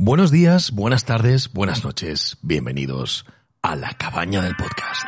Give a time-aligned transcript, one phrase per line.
[0.00, 2.38] Buenos días, buenas tardes, buenas noches.
[2.42, 3.26] Bienvenidos
[3.62, 5.02] a la cabaña del podcast.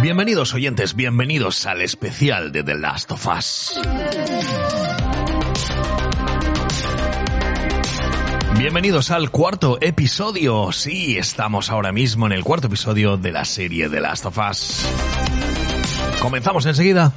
[0.00, 3.80] Bienvenidos oyentes, bienvenidos al especial de The Last of Us.
[8.56, 10.70] Bienvenidos al cuarto episodio.
[10.70, 14.86] Sí, estamos ahora mismo en el cuarto episodio de la serie The Last of Us.
[16.20, 17.12] Comenzamos enseguida.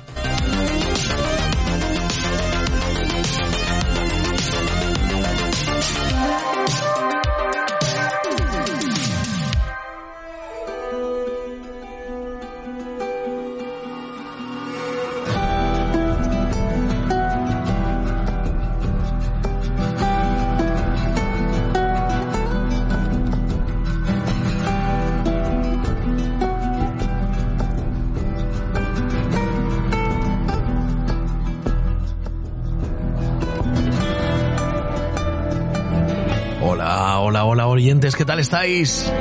[37.15, 39.11] Hola, hola, oyentes, ¿qué tal estáis?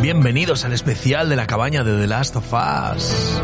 [0.00, 3.42] Bienvenidos al especial de la cabaña de The Last of Us.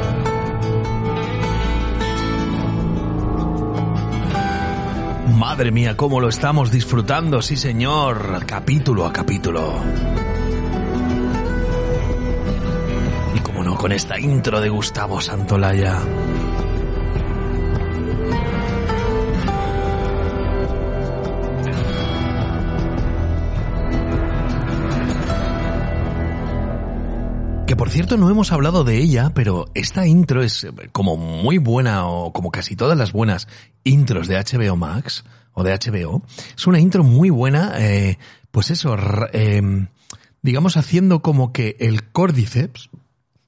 [5.37, 9.75] Madre mía, cómo lo estamos disfrutando, sí señor, capítulo a capítulo.
[13.35, 15.99] Y como no, con esta intro de Gustavo Santolaya.
[27.91, 32.07] Por cierto no hemos hablado de ella, pero esta intro es eh, como muy buena
[32.07, 33.49] o como casi todas las buenas
[33.83, 35.25] intros de HBO Max
[35.55, 36.23] o de HBO.
[36.57, 38.17] Es una intro muy buena, eh,
[38.53, 38.95] pues eso,
[39.33, 39.89] eh,
[40.41, 42.91] digamos haciendo como que el córdiceps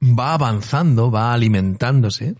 [0.02, 2.34] va avanzando, va alimentándose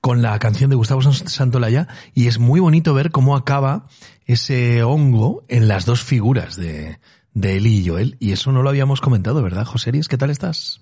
[0.00, 3.88] con la canción de Gustavo San- Santolaya y es muy bonito ver cómo acaba
[4.24, 6.98] ese hongo en las dos figuras de,
[7.36, 8.16] de Eli y Joel.
[8.18, 10.08] Y eso no lo habíamos comentado, ¿verdad, José Ries?
[10.08, 10.80] ¿Qué tal estás?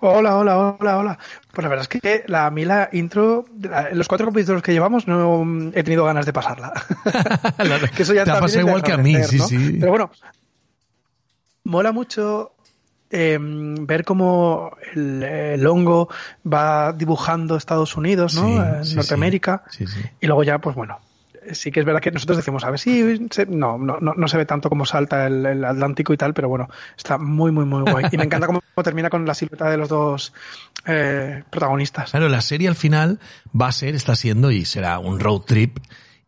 [0.00, 1.18] Hola, hola, hola, hola.
[1.52, 4.72] Pues la verdad es que la, a mí la intro, la- los cuatro capítulos que
[4.72, 6.72] llevamos, no mm, he tenido ganas de pasarla.
[7.94, 9.46] que eso ya Te ha pasado igual que a mí, sí, ¿no?
[9.46, 9.76] sí.
[9.78, 10.10] Pero bueno,
[11.64, 12.52] mola mucho
[13.10, 16.08] eh, ver cómo el, el hongo
[16.50, 18.46] va dibujando Estados Unidos, ¿no?
[18.46, 19.64] Sí, En sí, Norteamérica.
[19.68, 20.00] Sí, sí.
[20.22, 20.98] Y luego ya, pues bueno,
[21.52, 24.28] sí que es verdad que nosotros decimos, a ver si se- no, no, no, no
[24.28, 27.64] se ve tanto como salta el, el Atlántico y tal, pero bueno, está muy, muy,
[27.64, 28.06] muy guay.
[28.10, 30.32] Y me encanta cómo termina con la silueta de los dos
[30.86, 32.10] eh, protagonistas.
[32.10, 33.18] Claro, la serie al final
[33.58, 35.78] va a ser, está siendo y será un road trip.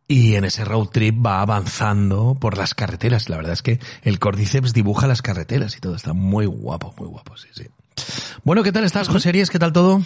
[0.07, 3.31] Y en ese road trip va avanzando por las carreteras.
[3.31, 5.95] La verdad es que el Cordyceps dibuja las carreteras y todo.
[5.97, 7.65] Está muy guapo, muy guapo, sí, sí.
[8.45, 9.49] Bueno, ¿qué tal estás, José Ries?
[9.49, 10.03] ¿Qué tal todo?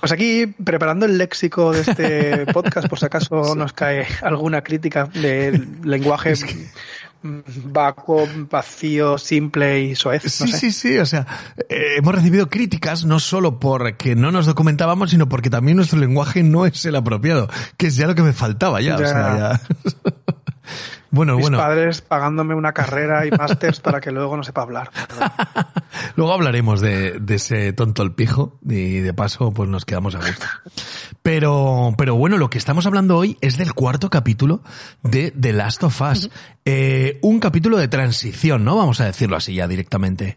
[0.00, 5.04] Pues aquí, preparando el léxico de este podcast, por si acaso nos cae alguna crítica
[5.04, 6.34] de lenguaje
[7.22, 10.24] mm, vacuo, vacío, simple y soez.
[10.24, 10.58] No Sí, sé.
[10.58, 10.98] sí, sí.
[10.98, 11.26] O sea,
[11.68, 16.42] eh, hemos recibido críticas no solo porque no nos documentábamos, sino porque también nuestro lenguaje
[16.42, 18.96] no es el apropiado, que es ya lo que me faltaba ya.
[18.96, 19.60] O sea, ya.
[21.10, 21.58] bueno, Mis bueno.
[21.58, 24.90] padres pagándome una carrera y másters para que luego no sepa hablar.
[26.16, 30.18] Luego hablaremos de, de ese tonto el pijo y de paso pues nos quedamos a
[30.18, 30.46] gusto.
[31.22, 34.62] Pero, pero bueno, lo que estamos hablando hoy es del cuarto capítulo
[35.02, 36.30] de The Last of Us.
[36.64, 38.76] Eh, un capítulo de transición, ¿no?
[38.76, 40.36] Vamos a decirlo así ya directamente.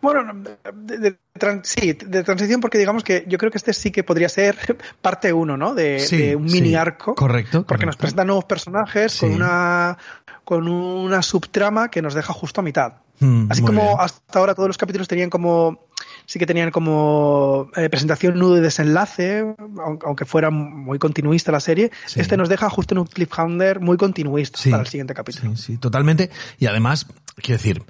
[0.00, 0.32] Bueno,
[0.74, 1.16] de,
[1.62, 4.56] sí, de transición, porque digamos que yo creo que este sí que podría ser
[5.02, 5.74] parte uno, ¿no?
[5.74, 6.60] De, Sí, de un sí.
[6.60, 7.14] mini arco.
[7.14, 8.00] Correcto, Porque nos correcto.
[8.00, 9.20] presenta nuevos personajes Sí.
[9.26, 9.98] con una
[10.44, 12.94] con una subtrama que nos deja justo a mitad.
[13.20, 13.96] Mm, Así como bien.
[13.98, 15.88] hasta ahora todos los capítulos tenían como
[16.24, 21.60] sí que tenían como eh, presentación, nudo y desenlace, aun- aunque fuera muy continuista la
[21.60, 21.90] serie.
[22.06, 22.20] Sí.
[22.20, 24.70] Este nos deja justo en un cliffhanger muy continuista Sí.
[24.70, 25.54] para el siguiente capítulo.
[25.54, 26.30] Sí, sí, totalmente.
[26.58, 27.06] Y además,
[27.36, 27.82] quiero decir,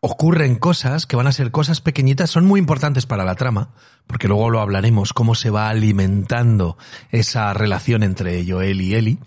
[0.00, 3.70] ocurren cosas que van a ser cosas pequeñitas, son muy importantes para la trama,
[4.06, 6.76] porque luego lo hablaremos, cómo se va alimentando
[7.10, 9.18] esa relación entre Joel y Ellie,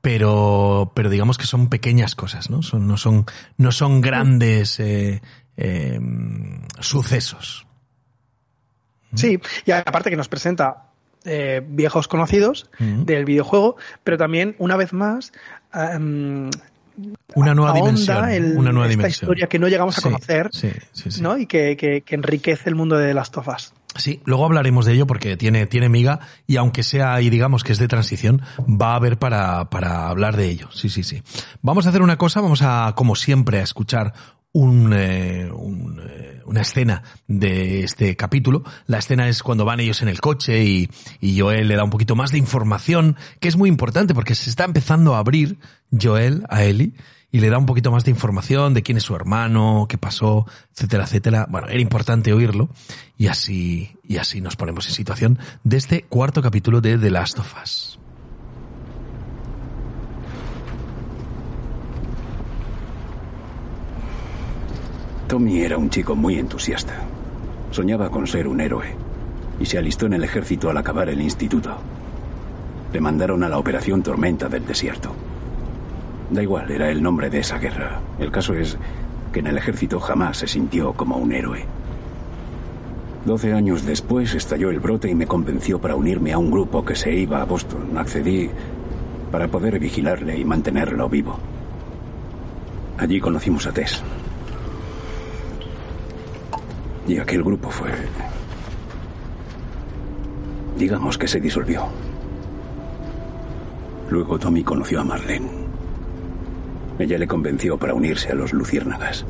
[0.00, 2.62] pero, pero digamos que son pequeñas cosas, ¿no?
[2.62, 3.26] Son, no son,
[3.56, 5.20] no son grandes eh,
[5.56, 6.00] eh,
[6.80, 7.66] sucesos.
[9.14, 10.90] Sí, y aparte que nos presenta
[11.24, 15.32] eh, viejos conocidos del videojuego, pero también, una vez más,
[15.74, 16.48] um,
[17.34, 18.56] una nueva dimensión.
[18.56, 20.50] una nueva esta historia que no llegamos a conocer
[21.20, 21.38] ¿no?
[21.38, 23.72] y que, que, que, enriquece el mundo de las tofas.
[23.96, 27.72] Sí, luego hablaremos de ello porque tiene, tiene miga y aunque sea y digamos que
[27.72, 30.68] es de transición, va a haber para, para hablar de ello.
[30.72, 31.22] Sí, sí, sí.
[31.60, 34.14] Vamos a hacer una cosa, vamos a, como siempre, a escuchar
[34.52, 38.62] un, eh, un, eh, una escena de este capítulo.
[38.86, 40.88] La escena es cuando van ellos en el coche y,
[41.20, 44.50] y Joel le da un poquito más de información, que es muy importante porque se
[44.50, 45.58] está empezando a abrir
[45.98, 46.94] Joel a Ellie
[47.32, 50.46] y le da un poquito más de información de quién es su hermano, qué pasó,
[50.74, 51.46] etcétera, etcétera.
[51.48, 52.68] Bueno, era importante oírlo
[53.16, 57.38] y así, y así nos ponemos en situación de este cuarto capítulo de The Last
[57.38, 58.00] of Us.
[65.28, 66.94] Tommy era un chico muy entusiasta.
[67.70, 68.96] Soñaba con ser un héroe
[69.60, 71.76] y se alistó en el ejército al acabar el instituto.
[72.92, 75.14] Le mandaron a la Operación Tormenta del Desierto.
[76.30, 78.00] Da igual, era el nombre de esa guerra.
[78.18, 78.78] El caso es
[79.32, 81.64] que en el ejército jamás se sintió como un héroe.
[83.24, 86.96] Doce años después estalló el brote y me convenció para unirme a un grupo que
[86.96, 87.98] se iba a Boston.
[87.98, 88.50] Accedí
[89.30, 91.38] para poder vigilarle y mantenerlo vivo.
[92.98, 94.02] Allí conocimos a Tess,
[97.10, 97.90] y aquel grupo fue...
[100.78, 101.88] Digamos que se disolvió.
[104.08, 105.59] Luego Tommy conoció a Marlene.
[107.00, 109.24] Ella le convenció para unirse a los luciérnagas.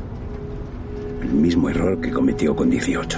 [1.21, 3.17] El mismo error que cometió con 18.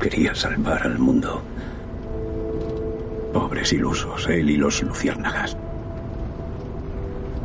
[0.00, 1.42] Quería salvar al mundo.
[3.34, 5.58] Pobres ilusos, él y los luciérnagas.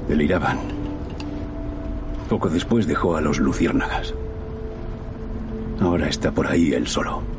[0.08, 0.60] Deliraban.
[2.30, 4.14] Poco después dejó a los luciérnagas.
[5.82, 7.33] Ahora está por ahí él solo.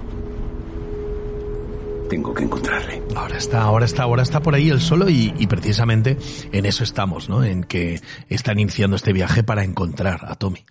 [2.15, 3.03] Tengo que encontrarle.
[3.17, 6.17] Ahora está, ahora está, ahora está por ahí él solo y, precisamente
[6.53, 7.43] en eso estamos, ¿no?
[7.43, 10.65] En que están iniciando este viaje para encontrar a Tommy.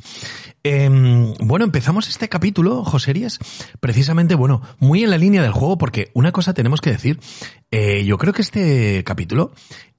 [0.64, 3.40] Em, bueno, empezamos este capítulo, Joserías,
[3.82, 7.20] precisamente, bueno, muy en la línea del juego, porque una cosa tenemos que decir,
[7.72, 9.52] eh, yo creo que este capítulo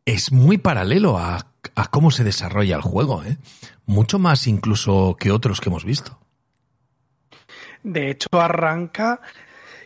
[0.07, 3.37] es muy paralelo a, a cómo se desarrolla el juego, ¿eh?
[3.85, 6.19] Mucho más incluso que otros que hemos visto.
[7.83, 9.21] De hecho, arranca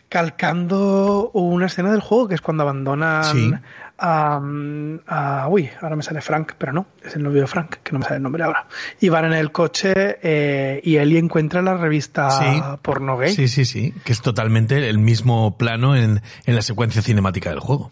[0.09, 3.61] calcando una escena del juego que es cuando abandonan
[3.97, 7.99] a, Uy, ahora me sale Frank, pero no, es el novio de Frank, que no
[7.99, 8.67] me sale el nombre ahora.
[8.99, 13.33] Y van en el coche eh, y Ellie encuentra la revista porno gay.
[13.33, 17.59] Sí, sí, sí, que es totalmente el mismo plano en, en la secuencia cinemática del
[17.59, 17.91] juego.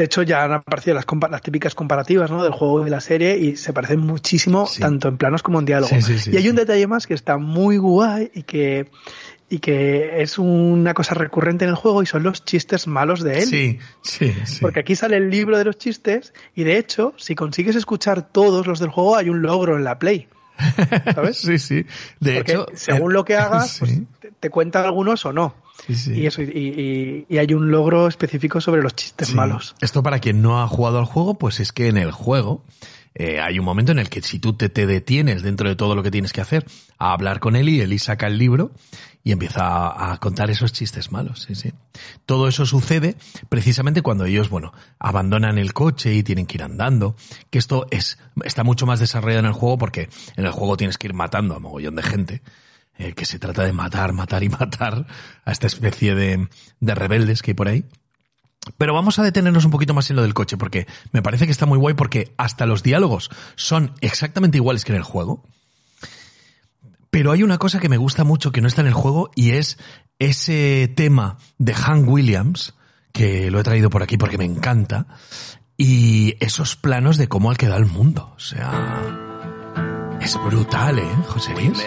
[0.00, 2.42] De hecho, ya han aparecido las, las, típicas comparativas ¿no?
[2.42, 5.66] del juego y de la serie y se parecen muchísimo, tanto en planos como en
[5.66, 5.94] diálogo.
[6.32, 8.90] y hay un detalle más que está muy guay y que,
[9.50, 13.40] y que es una cosa recurrente en el juego y son los chistes malos de
[13.40, 13.46] él.
[13.46, 17.74] Sí, sí, Porque aquí sale el libro de los chistes y de hecho, si consigues
[17.74, 20.28] escuchar todos los del juego, hay un logro en la Play.
[21.14, 21.38] ¿Sabes?
[21.38, 21.84] sí, sí.
[22.20, 25.54] De hecho, según lo que hagas, pues, te, te cuentan algunos o no.
[25.88, 29.74] Y, eso, y, hay un logro específico sobre los chistes malos.
[29.80, 32.62] Esto para quien no ha jugado al juego, pues es que en el juego
[33.14, 35.94] eh, hay un momento en el que si tú te, te, detienes dentro de todo
[35.94, 36.64] lo que tienes que hacer
[36.98, 38.72] a hablar con él y él saca el libro
[39.22, 41.42] y empieza a, contar esos chistes malos.
[41.42, 41.72] Sí, sí.
[42.26, 43.16] Todo eso sucede
[43.48, 47.16] precisamente cuando ellos, bueno, abandonan el coche y tienen que ir andando.
[47.50, 50.96] Que esto es, está mucho más desarrollado en el juego porque en el juego tienes
[50.96, 52.42] que ir matando a mogollón de gente.
[52.98, 55.06] Eh, que se trata de matar, matar y matar
[55.44, 56.48] a esta especie de,
[56.80, 57.84] de rebeldes que hay por ahí.
[58.76, 61.52] Pero vamos a detenernos un poquito más en lo del coche, porque me parece que
[61.52, 65.44] está muy guay porque hasta los diálogos son exactamente iguales que en el juego.
[67.10, 69.52] Pero hay una cosa que me gusta mucho que no está en el juego y
[69.52, 69.78] es
[70.18, 72.74] ese tema de Hank Williams,
[73.12, 75.06] que lo he traído por aquí porque me encanta,
[75.76, 78.32] y esos planos de cómo ha quedado el mundo.
[78.36, 81.82] O sea, es brutal, ¿eh, José Luis?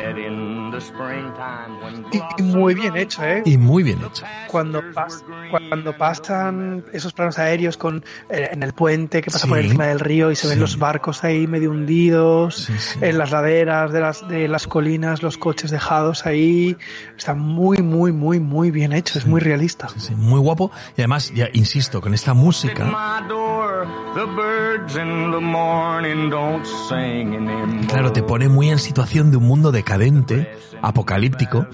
[2.38, 3.44] Y, muy bien hecho, ¿eh?
[3.46, 4.24] Y muy bien hecho.
[4.48, 4.82] Cuando,
[5.52, 10.00] cuando pasan esos planos aéreos con eh, en el puente que pasa por encima del
[10.00, 12.70] río y se ven los barcos ahí medio hundidos,
[13.02, 16.78] en las laderas de las, de las colinas, los coches dejados ahí,
[17.18, 19.88] está muy, muy, muy, muy bien hecho, es muy realista.
[20.16, 20.72] muy guapo.
[20.98, 22.86] Y además, ya insisto, con esta música...
[27.88, 30.52] Claro, te pone muy en situación de un mundo decadente
[30.82, 31.68] apocalíptico.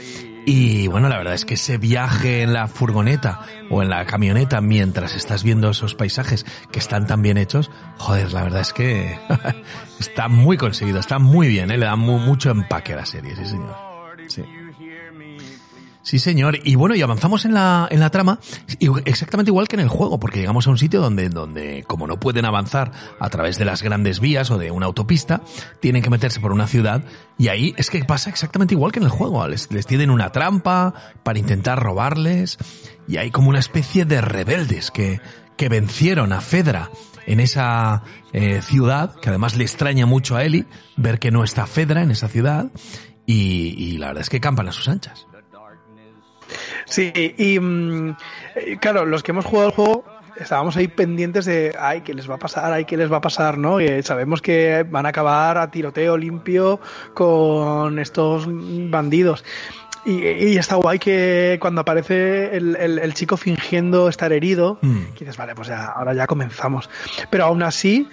[0.46, 4.62] Y bueno, la verdad es que ese viaje en la furgoneta o en la camioneta
[4.62, 9.19] mientras estás viendo esos paisajes que están tan bien hechos, joder, la verdad es que
[10.00, 11.77] está muy conseguido, está muy bien, ¿eh?
[11.77, 13.75] le da mucho empaque a la serie, sí señor.
[14.27, 14.43] Sí,
[16.03, 16.60] señor.
[16.63, 18.39] Y bueno, y avanzamos en la, en la trama
[19.06, 22.20] exactamente igual que en el juego, porque llegamos a un sitio donde, donde, como no
[22.20, 25.41] pueden avanzar a través de las grandes vías o de una autopista,
[25.79, 27.03] tienen que meterse por una ciudad
[27.38, 29.48] y ahí es que pasa exactamente igual que en el juego.
[29.48, 32.58] Les, les tienen una trampa para intentar robarles
[33.08, 35.22] y hay como una especie de rebeldes que,
[35.58, 36.89] que vencieron a Fedra
[37.25, 38.03] en esa
[38.34, 40.65] eh, ciudad, que además le extraña mucho a Eli
[40.98, 42.72] ver que no está Fedra en esa ciudad
[43.25, 45.28] y, y la verdad es que campan a sus anchas.
[46.89, 48.15] Sí, y mm,
[48.55, 50.05] eh, claro, los que hemos jugado el juego
[50.39, 52.72] estábamos ahí pendientes de, ay, ¿qué les va a pasar?
[52.72, 53.58] Ay, ¿qué les va a pasar?
[53.58, 53.81] ¿no?
[53.81, 56.79] Y sabemos que van a acabar a tiroteo limpio
[57.13, 59.43] con estos bandidos.
[60.05, 65.13] Y, y, está guay que cuando aparece el, el, el chico fingiendo estar herido, Mm.
[65.19, 66.89] dices, vale, pues ya, ahora ya comenzamos.
[67.29, 68.08] Pero aún así,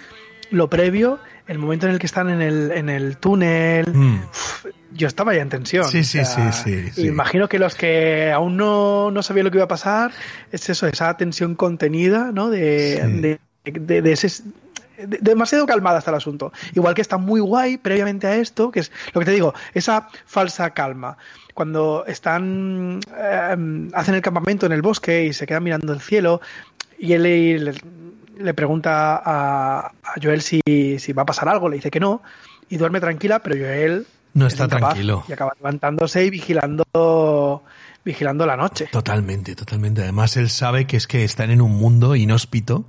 [0.50, 4.16] lo previo, el momento en el que están en el, en el túnel, Mm.
[4.30, 5.84] uf, yo estaba ya en tensión.
[5.84, 7.06] Sí, sí, O sea, sí, sí, sí.
[7.06, 10.10] Imagino que los que aún no, no sabían lo que iba a pasar,
[10.50, 12.50] es eso, esa tensión contenida, ¿no?
[12.50, 13.20] De, Sí.
[13.20, 13.38] de,
[13.80, 14.42] de- de ese
[14.98, 16.52] de- demasiado calmada está el asunto.
[16.74, 20.08] Igual que está muy guay previamente a esto, que es lo que te digo, esa
[20.24, 21.18] falsa calma.
[21.52, 26.40] Cuando están, eh, hacen el campamento en el bosque y se quedan mirando el cielo
[26.98, 27.74] y él le-
[28.36, 30.60] le pregunta a, a Joel si,
[30.98, 32.22] si va a pasar algo, le dice que no
[32.68, 35.24] y duerme tranquila, pero Joel No es está tranquilo.
[35.28, 37.62] y acaba levantándose y vigilando
[38.04, 38.88] vigilando la noche.
[38.92, 40.02] Totalmente, totalmente.
[40.02, 42.84] Además, él sabe que es que están en un mundo inhóspito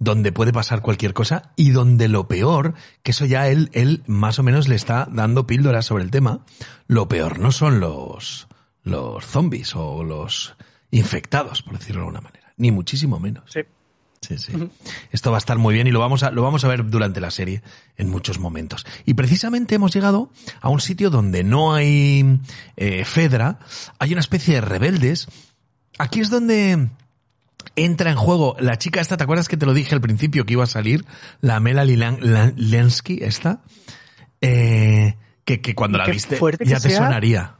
[0.00, 4.38] donde puede pasar cualquier cosa y donde lo peor, que eso ya él, él más
[4.38, 6.40] o menos le está dando píldoras sobre el tema,
[6.86, 8.48] lo peor no son los,
[8.82, 10.56] los zombies o los
[10.90, 13.44] infectados, por decirlo de alguna manera, ni muchísimo menos.
[13.52, 13.60] Sí.
[14.20, 14.52] Sí, sí.
[15.12, 17.20] Esto va a estar muy bien y lo vamos a, lo vamos a ver durante
[17.20, 17.62] la serie
[17.96, 18.84] en muchos momentos.
[19.06, 22.40] Y precisamente hemos llegado a un sitio donde no hay
[22.76, 23.58] eh, Fedra,
[23.98, 25.28] hay una especie de rebeldes.
[25.98, 26.88] Aquí es donde
[27.76, 30.54] entra en juego la chica esta, ¿te acuerdas que te lo dije al principio que
[30.54, 31.04] iba a salir?
[31.40, 33.62] La Melanie Lan- Lan- Lansky, esta.
[34.40, 36.98] Eh, que, que cuando la viste ya te sea.
[36.98, 37.54] sonaría.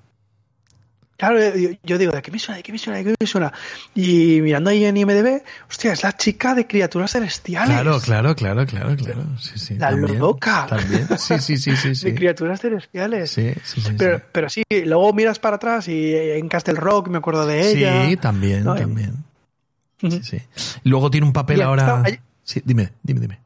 [1.19, 2.59] Claro, yo, yo digo, ¿de qué me suena?
[2.59, 2.99] ¿De qué me suena?
[2.99, 3.53] ¿De qué me suena?
[3.93, 7.71] Y mirando ahí en IMDB, hostia, es la chica de criaturas celestiales.
[7.71, 9.25] Claro, claro, claro, claro, claro.
[9.37, 10.67] Sí, sí, La también, loca.
[10.69, 11.09] También.
[11.19, 11.97] Sí, sí, sí, sí.
[11.97, 12.07] sí.
[12.07, 13.33] De criaturas celestiales.
[13.33, 14.25] Sí, sí, sí, Pero, sí.
[14.31, 18.07] pero sí, luego miras para atrás y en Castle Rock me acuerdo de ella.
[18.07, 18.77] Sí, también, ¿no?
[18.77, 19.17] también.
[20.01, 20.41] Sí, sí.
[20.85, 22.05] Luego tiene un papel Y ahora.
[22.45, 23.41] Sí, dime, dime, dime.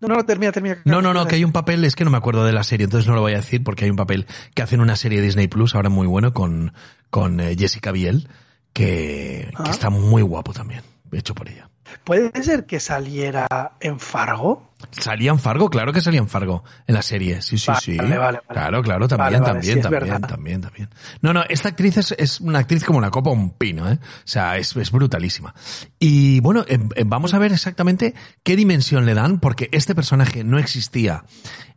[0.00, 0.78] No, no, termina, termina.
[0.84, 2.84] No, no, no, que hay un papel, es que no me acuerdo de la serie,
[2.84, 5.26] entonces no lo voy a decir porque hay un papel que hacen una serie de
[5.26, 6.72] Disney Plus ahora muy bueno con,
[7.10, 8.28] con eh, Jessica Biel,
[8.74, 9.70] que, que Ah.
[9.70, 11.70] está muy guapo también, hecho por ella.
[12.04, 13.46] ¿Puede ser que saliera
[13.80, 14.65] en Fargo?
[14.90, 17.96] Salía en Fargo, claro que salía en Fargo en la serie, sí, sí, Vale, sí.
[17.96, 18.40] vale, vale.
[18.48, 20.90] Claro, claro, también, Vale, vale, también, sí, también, también, también.
[21.22, 23.98] No, no, esta actriz es, es una actriz como una copa un pino, ¿eh?
[24.02, 25.54] O sea, es, es brutalísima.
[25.98, 30.44] Y bueno, eh, eh, vamos a ver exactamente qué dimensión le dan, porque este personaje
[30.44, 31.24] no existía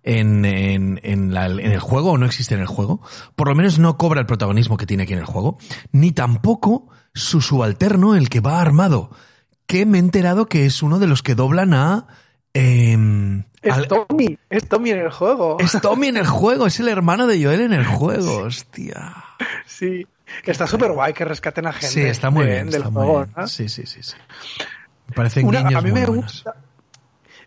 [0.04, 3.02] en, en, en, la- en el juego, o no existe en el juego.
[3.36, 5.58] Por lo menos no cobra el protagonismo que tiene aquí en el juego,
[5.94, 9.10] ni tampoco su subalterno, el que va armado,
[9.68, 12.08] que me he enterado que es uno de los que doblan a...
[12.54, 15.58] em, Es al- Tommy, es Tommy en el juego.
[15.60, 19.16] es Tommy en el juego, es el hermano de Joel en el juego, hostia.
[19.66, 20.08] Sí,
[20.44, 21.88] que está súper guay que rescaten a gente.
[21.88, 23.34] Sí, está muy de- bien, del está muy juego, bien.
[23.38, 23.48] ¿no?
[23.48, 24.16] Sí, sí, sí, sí.
[25.08, 26.26] Me parecen Una- a mí muy me buenos.
[26.44, 26.56] gusta,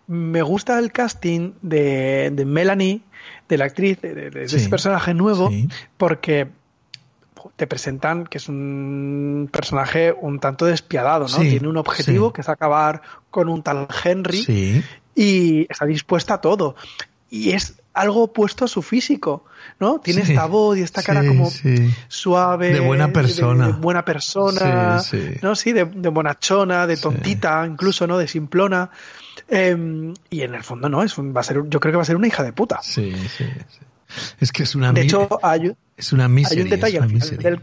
[0.07, 3.03] me gusta el casting de, de Melanie,
[3.49, 5.69] de la actriz, de, de- de Sí, ese personaje nuevo, sí.
[5.97, 6.49] porque
[7.57, 11.29] te presentan que es un personaje un tanto despiadado, ¿no?
[11.29, 12.33] Sí, Tiene un objetivo sí.
[12.35, 14.83] que es acabar con un tal Henry Sí,
[15.15, 16.75] y está dispuesta a todo.
[17.31, 19.45] Y es algo opuesto a su físico,
[19.81, 20.01] ¿no?
[20.01, 21.51] Tiene esta voz y esta cara como
[22.09, 22.73] suave.
[22.73, 23.67] De buena persona.
[23.69, 25.01] De, de buena persona.
[25.43, 25.55] ¿no?
[25.55, 28.19] Sí, de, de bonachona, de tontita, incluso, ¿no?
[28.19, 28.91] De simplona.
[29.49, 31.03] Eh, y en el fondo, ¿no?
[31.03, 32.81] Es un- va a ser, yo creo que va a ser una hija de puta.
[32.83, 33.79] sí, sí, sí.
[34.41, 35.73] Es que es una De hecho, hay,
[36.03, 37.61] es una misery, hay un detalle al final del.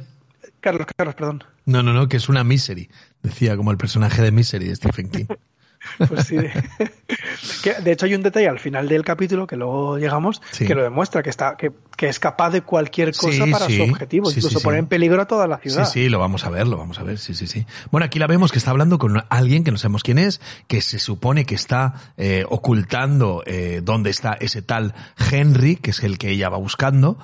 [0.62, 1.44] Carlos, Carlos, perdón.
[1.66, 2.90] No, no, no, que es una misery.
[3.22, 5.26] Decía como el personaje de Misery de Stephen King.
[6.10, 6.36] Pues sí.
[7.84, 10.68] de hecho, hay un detalle al final del capítulo, que luego llegamos, Sí.
[10.68, 13.76] que lo demuestra, que está, que, que es capaz de cualquier cosa Sí, para sí.
[13.76, 14.84] su objetivo, Sí, incluso sí, poner sí.
[14.84, 15.84] en peligro a toda la Sí, ciudad.
[15.86, 17.66] sí, lo vamos a ver, lo vamos a ver, sí, sí, sí.
[17.92, 20.80] Bueno, aquí la vemos que está hablando con alguien que no sabemos quién es, que
[20.80, 24.94] se supone que está eh, ocultando eh, dónde está ese tal
[25.30, 27.18] Henry, que es el que ella va buscando,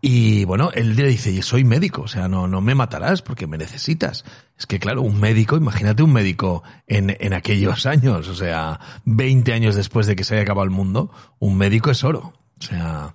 [0.00, 3.46] y bueno, él le dice, "Y soy médico, o sea, no, no me matarás porque
[3.46, 4.24] me necesitas.
[4.58, 9.52] Es que claro, un médico, imagínate un médico en, en aquellos años, o sea, 20
[9.52, 12.32] años después de que se haya acabado el mundo, un médico es oro.
[12.58, 13.14] O sea,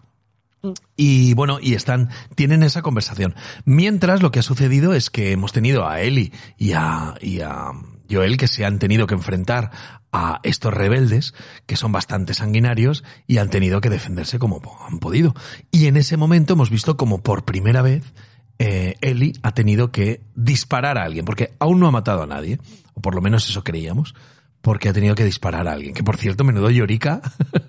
[0.96, 3.36] Y bueno, y están, tienen esa conversación.
[3.66, 7.72] Mientras lo que ha sucedido es que hemos tenido a Eli y a, y a
[8.10, 9.72] Joel que se han tenido que enfrentar
[10.12, 11.34] a estos rebeldes
[11.66, 15.36] que son bastante sanguinarios y han tenido que defenderse como han podido.
[15.72, 18.14] Y en ese momento hemos visto como por primera vez
[18.60, 22.60] eh, Eli ha tenido que disparar a alguien, porque aún no ha matado a nadie,
[22.96, 24.16] o por lo menos eso creíamos,
[24.62, 25.94] porque ha tenido que disparar a alguien.
[25.94, 27.22] Que por cierto, menudo llorica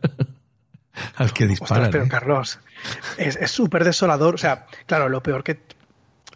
[1.16, 1.90] al que dispara.
[1.90, 2.08] pero ¿eh?
[2.08, 2.58] Carlos,
[3.16, 4.34] es súper desolador.
[4.34, 5.60] O sea, claro, lo peor que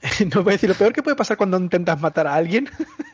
[0.35, 2.69] no voy a decir lo peor que puede pasar cuando intentas matar a alguien.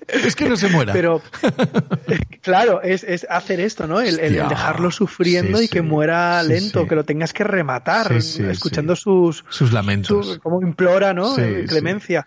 [0.09, 0.93] Es que no se muera.
[0.95, 1.21] Pero,
[2.41, 4.01] claro, es, es hacer esto, ¿no?
[4.01, 5.85] El, el dejarlo sufriendo Sí, y que sí.
[5.85, 6.89] muera lento, sí.
[6.89, 10.27] que lo tengas que rematar, escuchando sus, Sus lamentos.
[10.35, 11.37] su- cómo implora, ¿no?
[11.39, 11.67] Eh.
[11.69, 12.27] Clemencia.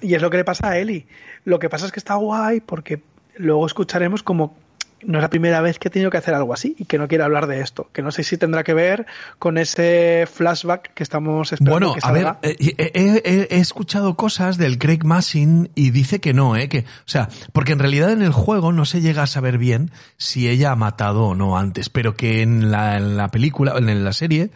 [0.00, 1.06] Y es lo que le pasa a Eli.
[1.44, 3.02] Lo que pasa es que está guay porque
[3.36, 4.56] luego escucharemos como
[5.04, 7.08] no es la primera vez que ha tenido que hacer algo así y que no
[7.08, 7.88] quiere hablar de esto.
[7.92, 9.06] Que no sé si tendrá que ver
[9.38, 12.38] con ese flashback que estamos esperando Bueno, que a ver, salga.
[12.42, 16.80] eh, he, he- he escuchado cosas del Craig Massin y dice que no, eh, que,
[16.80, 20.48] o sea, porque en realidad en el juego no se llega a saber bien si
[20.48, 24.12] ella ha matado o no antes, pero que en la, en la película, en la
[24.12, 24.50] serie,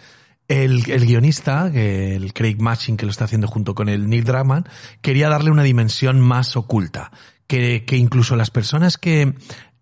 [0.49, 4.69] el, el guionista, el Craig Massin, que lo está haciendo junto con el Neil Druckmann,
[5.03, 7.11] quería darle una dimensión más oculta,
[7.49, 9.35] que, que incluso las personas que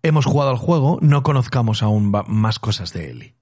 [0.07, 3.35] hemos jugado al juego no conozcamos aún más cosas de Ellie.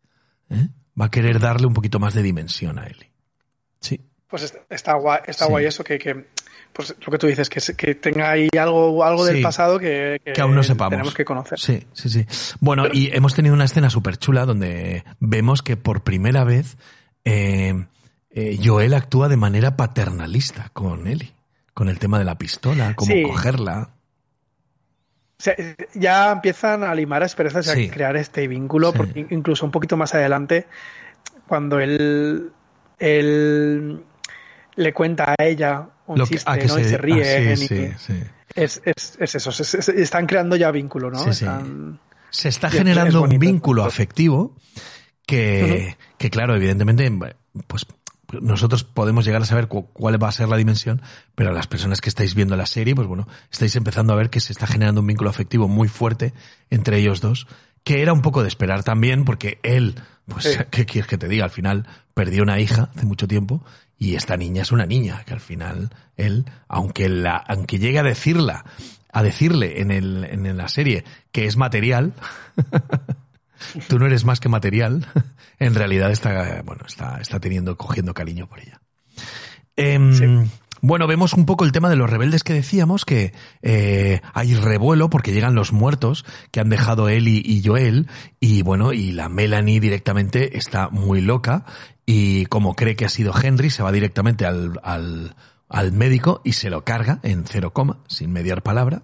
[0.49, 0.67] ¿eh?
[0.99, 3.11] Va a querer darle un poquito más de dimensión a Ellie.
[3.79, 3.99] Sí.
[4.27, 5.51] Pues est- está guay, está Sí.
[5.51, 6.27] guay eso, que, que,
[6.71, 10.55] pues lo que tú dices, que, tenga ahí algo, algo del pasado que, que aún
[10.55, 10.91] no sepamos.
[10.91, 11.59] tenemos que conocer.
[11.59, 12.25] Sí, sí, sí.
[12.59, 16.77] Bueno, y hemos tenido una escena súper chula donde vemos que por primera vez
[17.25, 17.85] eh,
[18.31, 21.33] eh, Joel actúa de manera paternalista con Ellie,
[21.75, 23.21] con el tema de la pistola, cómo Sí.
[23.23, 23.91] cogerla.
[25.93, 27.89] Ya empiezan a limar asperezas y Sí.
[27.89, 28.97] a crear este vínculo, Sí.
[28.97, 30.67] porque incluso un poquito más adelante,
[31.47, 32.51] cuando él,
[32.99, 34.03] él
[34.75, 36.79] le cuenta a ella un Lo chiste, que ¿no?
[36.79, 38.23] y se ah, sí, y- sí, sí.
[38.55, 41.25] Es, es, es eso, se- se- están creando ya vínculo, ¿no?
[41.27, 44.55] Están- Se está es- generando un vínculo afectivo
[45.25, 47.11] que, que claro, evidentemente,
[47.67, 47.85] pues
[48.41, 51.01] nosotros podemos llegar a saber cu- cuál va a ser la dimensión,
[51.35, 54.39] pero las personas que estáis viendo la serie, pues bueno, estáis empezando a ver que
[54.39, 56.33] se está generando un vínculo afectivo muy fuerte
[56.69, 57.47] entre ellos dos,
[57.83, 59.95] que era un poco de esperar también, porque él,
[60.27, 60.57] pues, Sí.
[60.71, 61.43] ¿qué quieres que te diga?
[61.45, 63.63] Al final perdió una hija hace mucho tiempo
[63.99, 68.03] y esta niña es una niña, que al final él, aunque la, aunque llegue a
[68.03, 68.63] decirla,
[69.11, 72.13] a decirle en el, en la serie que es material,
[73.87, 75.07] tú no eres más que material,
[75.59, 78.81] en realidad está, bueno, está, está teniendo, cogiendo cariño por ella.
[79.75, 80.51] Em, Sí.
[80.85, 85.09] Bueno, vemos un poco el tema de los rebeldes que decíamos, que eh, hay revuelo
[85.09, 88.09] porque llegan los muertos que han dejado Ellie y Joel,
[88.41, 91.63] y bueno, y la Melanie directamente está muy loca,
[92.05, 95.37] y como cree que ha sido Henry, se va directamente al, al,
[95.69, 99.03] al médico y se lo carga en cero coma, sin mediar palabra,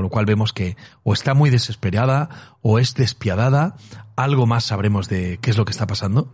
[0.00, 3.76] con lo cual vemos que o está muy desesperada o es despiadada,
[4.16, 6.32] algo más sabremos de qué es lo que está pasando.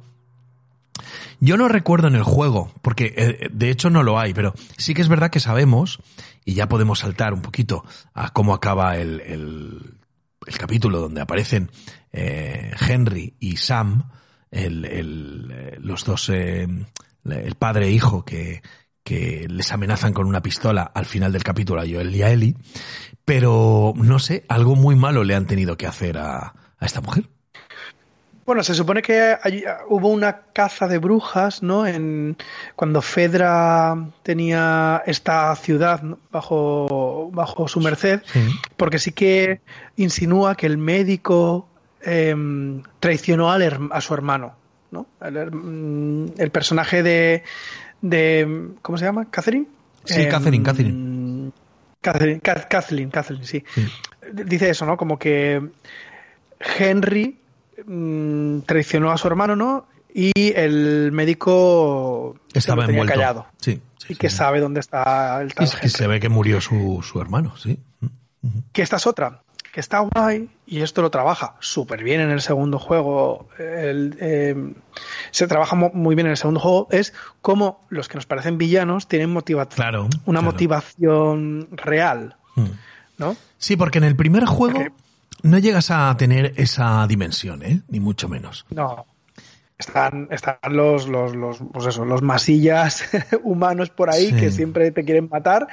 [1.40, 4.94] Yo no recuerdo en el juego, porque eh, de hecho no lo hay, pero sí
[4.94, 5.98] que es verdad que sabemos,
[6.44, 9.98] y ya podemos saltar un poquito a cómo acaba el, el,
[10.56, 11.72] capítulo donde aparecen
[12.12, 14.12] eh, Henry y Sam,
[14.52, 16.68] el, eh, los dos, eh,
[17.24, 18.62] el padre e hijo que,
[19.06, 22.56] que les amenazan con una pistola al final del capítulo a Joel y a Ellie,
[23.24, 26.38] pero no sé, algo muy malo le han tenido que hacer a,
[26.78, 27.24] a esta mujer.
[28.44, 31.86] Bueno, se supone que hay- hubo una caza de brujas, ¿no?
[31.86, 32.36] En,
[32.74, 36.00] cuando Fedra tenía esta ciudad
[36.32, 38.40] bajo, bajo su merced, Sí.
[38.76, 39.60] porque sí que
[39.96, 41.68] insinúa que el médico
[42.02, 44.54] em, traicionó al a su hermano,
[44.92, 45.06] ¿no?
[45.20, 47.42] El, mm, el personaje de,
[48.08, 48.68] de.
[48.82, 49.30] ¿Cómo se llama?
[49.30, 49.66] ¿Catherine?
[50.04, 51.52] Sí, Em, Catherine, Catherine.
[52.00, 53.64] Catherine, Ca- Kathleen, Kathleen, sí.
[53.74, 53.86] Sí.
[54.32, 54.96] Dice eso, ¿no?
[54.96, 55.60] Como que
[56.78, 57.38] Henry
[57.84, 59.86] mm, traicionó a su hermano, ¿no?
[60.14, 63.20] Y el médico Estaba lo tenía envuelto.
[63.20, 63.46] callado.
[63.60, 66.20] Sí, sí, y sí, que sabe dónde está el Y tal es que se ve
[66.20, 67.78] que murió su, su hermano, sí.
[68.72, 69.42] Que esta es otra,
[69.76, 73.46] que está guay y esto lo trabaja súper bien en el segundo juego.
[73.58, 74.72] el, eh,
[75.32, 76.88] se trabaja muy bien en el segundo juego.
[76.90, 77.12] Es
[77.42, 80.04] como los que nos parecen villanos tienen motivación, Claro.
[80.24, 80.42] una claro.
[80.52, 82.64] motivación real, Mm.
[83.18, 83.36] ¿no?
[83.58, 84.82] Sí, porque en el primer juego
[85.42, 87.82] no llegas a tener esa dimensión, ¿eh?
[87.88, 88.64] Ni mucho menos.
[88.70, 89.04] No.
[89.78, 93.04] Están, están los, los, los, pues eso, los masillas
[93.44, 94.36] humanos por ahí Sí.
[94.36, 95.66] que siempre te quieren matar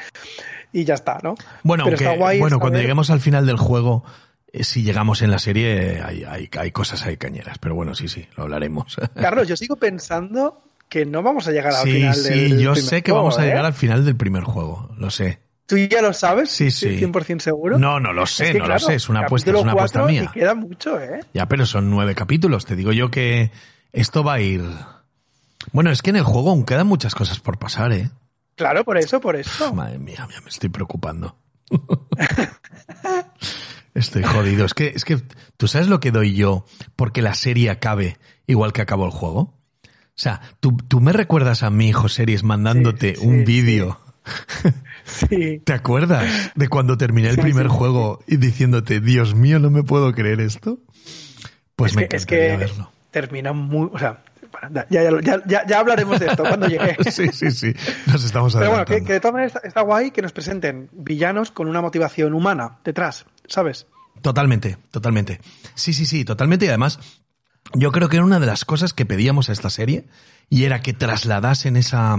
[0.73, 1.35] y ya está, ¿no?
[1.63, 4.03] Bueno, Pero aunque, está guay bueno cuando lleguemos al final del juego,
[4.51, 7.59] eh, si llegamos en la serie, hay, hay, hay cosas ahí cañeras.
[7.59, 8.97] Pero bueno, sí, sí, lo hablaremos.
[9.15, 12.73] Carlos, yo sigo pensando que no vamos a llegar al sí, final sí, del yo
[12.73, 13.47] primer sé que juego, vamos a ¿eh?
[13.47, 15.39] llegar al final del primer juego, lo sé.
[15.65, 16.51] ¿Tú ya lo sabes?
[16.51, 16.99] Sí, sí.
[16.99, 17.79] ¿100% seguro?
[17.79, 19.71] No, no lo sé, Es que, no claro, lo sé, es una apuesta, es una
[19.71, 20.29] apuesta mía.
[20.29, 21.21] Y queda mucho, ¿eh?
[21.33, 22.65] Ya, pero son nueve capítulos.
[22.65, 23.49] Te digo yo que
[23.91, 24.61] esto va a ir.
[25.71, 28.11] Bueno, es que en el juego aún quedan muchas cosas por pasar, ¿eh?
[28.55, 29.73] Claro, por eso, por eso.
[29.73, 31.37] Madre mía, ya me estoy preocupando.
[33.93, 34.65] estoy jodido.
[34.65, 35.17] Es que, es que,
[35.57, 39.39] ¿tú sabes lo que doy yo porque la serie acabe igual que acabó el juego?
[39.83, 43.99] O sea, tú, tú me recuerdas a mí, hijo series, mandándote Sí, sí, un vídeo.
[45.05, 45.59] Sí.
[45.65, 50.13] ¿Te acuerdas de cuando terminé el primer juego y diciéndote, Dios mío, no me puedo
[50.13, 50.79] creer esto?
[51.75, 52.91] Pues es me que, es encantaría que verlo.
[53.09, 53.89] termina muy.
[53.91, 54.23] O sea,
[54.71, 56.95] ya, ya, ya, ya- ya hablaremos de esto cuando llegue.
[57.11, 57.73] Sí, sí, sí.
[58.07, 60.89] Nos estamos Pero bueno, que, que de todas maneras está, está guay que nos presenten
[60.91, 63.87] villanos con una motivación humana detrás, ¿sabes?
[64.21, 65.41] Totalmente, totalmente.
[65.75, 66.65] Sí, sí, sí, totalmente.
[66.65, 66.99] Y además,
[67.73, 70.05] yo creo que era una de las cosas que pedíamos a esta serie
[70.49, 72.15] y era que trasladasen esa,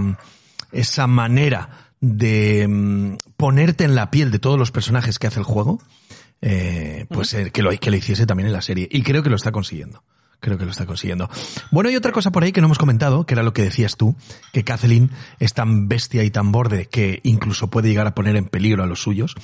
[0.72, 1.68] esa manera
[2.00, 5.80] de mm, ponerte en la piel de todos los personajes que hace el juego,
[6.42, 8.86] eh, pues eh, que, lo, que lo hiciese también en la serie.
[8.90, 10.02] Y creo que lo está consiguiendo.
[10.44, 11.30] Creo que lo está consiguiendo.
[11.70, 13.96] Bueno, hay otra cosa por ahí que no hemos comentado, que era lo que decías
[13.96, 14.14] tú,
[14.52, 18.44] que Kathleen es tan bestia y tan borde que incluso puede llegar a poner en
[18.44, 19.34] peligro a los suyos,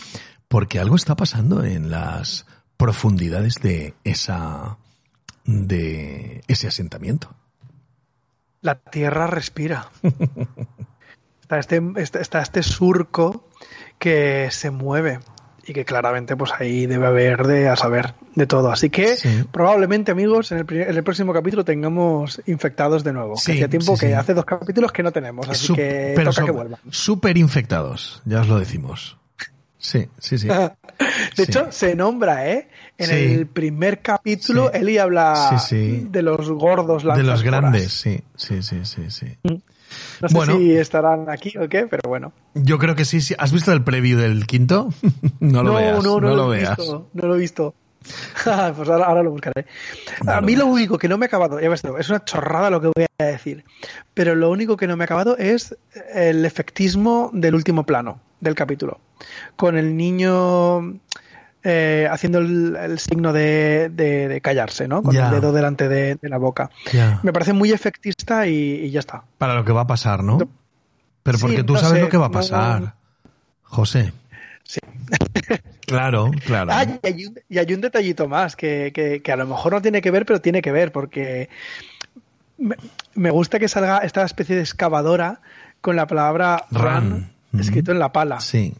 [0.47, 2.45] porque algo está pasando en las
[2.77, 4.77] profundidades de esa
[5.47, 7.35] de ese asentamiento.
[8.61, 9.89] La tierra respira.
[11.41, 13.49] está, este, está, está este surco
[13.99, 15.21] que se mueve
[15.71, 18.73] y que claramente pues ahí debe haber de a saber de todo.
[18.73, 19.45] Así que Sí.
[19.53, 23.37] probablemente amigos en el, en el próximo capítulo tengamos infectados de nuevo.
[23.37, 26.13] Sí, que hacía tiempo sí, que hace dos capítulos que no tenemos, así Sup- que
[26.17, 26.81] pero toca que vuelvan.
[26.91, 29.17] súper infectados, ya os lo decimos.
[29.79, 30.49] Sí, sí, sí.
[31.37, 32.69] De hecho, se nombra, ¿eh?
[32.99, 34.71] En el primer capítulo.
[34.73, 39.39] Eli habla de los gordos De los grandes, sí, sí, sí, sí, sí.
[40.21, 40.57] No sé Bueno.
[40.57, 42.33] si estarán aquí o qué, pero bueno.
[42.55, 43.35] Yo creo que sí, sí.
[43.39, 44.89] ¿Has visto el preview del quinto?
[45.41, 46.77] no lo veas, no, lo, he veas.
[46.77, 47.75] Visto, no lo he visto.
[48.45, 49.67] pues ahora, ahora lo buscaré.
[50.25, 50.75] No a lo mí lo veas.
[50.75, 53.25] único que no me ha acabado, ya ves, es una chorrada lo que voy a
[53.25, 53.65] decir,
[54.15, 55.77] pero lo único que no me ha acabado es
[56.15, 59.01] el efectismo del último plano del capítulo.
[59.57, 60.99] Con el niño
[61.65, 65.03] eh, haciendo el, el signo de, de- de callarse, ¿no?
[65.03, 66.71] Con el dedo delante de, de la boca.
[67.23, 69.25] Me parece muy efectista y, y ya está.
[69.39, 70.39] Para lo que va a pasar, ¿no?
[70.39, 70.49] No.
[71.23, 72.95] Pero Sí, porque tú no sabes sé, lo que va a no- pasar,
[73.63, 74.13] José.
[74.65, 74.81] Sí.
[75.87, 76.71] Claro, claro.
[76.73, 79.73] Ah, y hay un, y hay un detallito más que, que- que a lo mejor
[79.73, 81.49] no tiene que ver, pero tiene que ver, porque
[82.59, 82.77] me,
[83.15, 85.41] me gusta que salga esta especie de excavadora
[85.81, 87.61] con la palabra run, Run.
[87.61, 88.39] escrito en la pala.
[88.39, 88.73] Sí.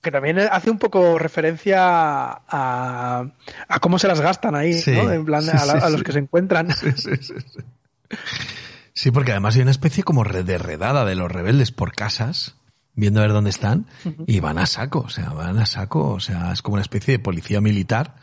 [0.00, 3.24] Que también hace un poco referencia a,
[3.68, 5.10] a cómo se las gastan ahí, Sí, ¿no?
[5.12, 6.68] En plan, sí, a, la- sí, a los que se encuentran.
[6.76, 7.60] Sí, sí, sí, sí.
[8.92, 12.54] Sí, porque además hay una especie como de redada de los rebeldes por casas,
[12.94, 13.86] viendo a ver dónde están,
[14.26, 17.12] y van a saco, o sea, van a saco, o sea, es como una especie
[17.12, 18.14] de policía militar,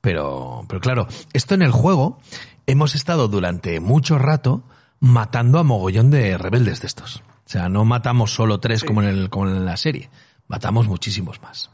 [0.00, 2.20] pero, pero claro, esto en el juego
[2.66, 4.62] hemos estado durante mucho rato
[5.00, 7.16] matando a mogollón de rebeldes de estos.
[7.46, 10.10] O sea, no matamos solo tres como en el, como en la serie,
[10.48, 11.70] matamos muchísimos más.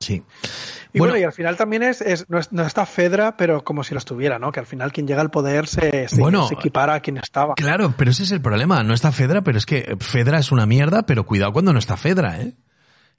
[0.00, 0.22] Sí.
[0.94, 3.84] Y bueno, y al final también es, es- no, es- no está Fedra, pero como
[3.84, 4.50] si lo estuviera, ¿no?
[4.50, 7.54] Que al final quien llega al poder se, se, Bueno, se equipara a quien estaba.
[7.54, 8.82] Claro, pero ese es el problema.
[8.82, 11.96] No está Fedra, pero es que Fedra es una mierda, pero cuidado cuando no está
[11.98, 12.54] Fedra, ¿eh?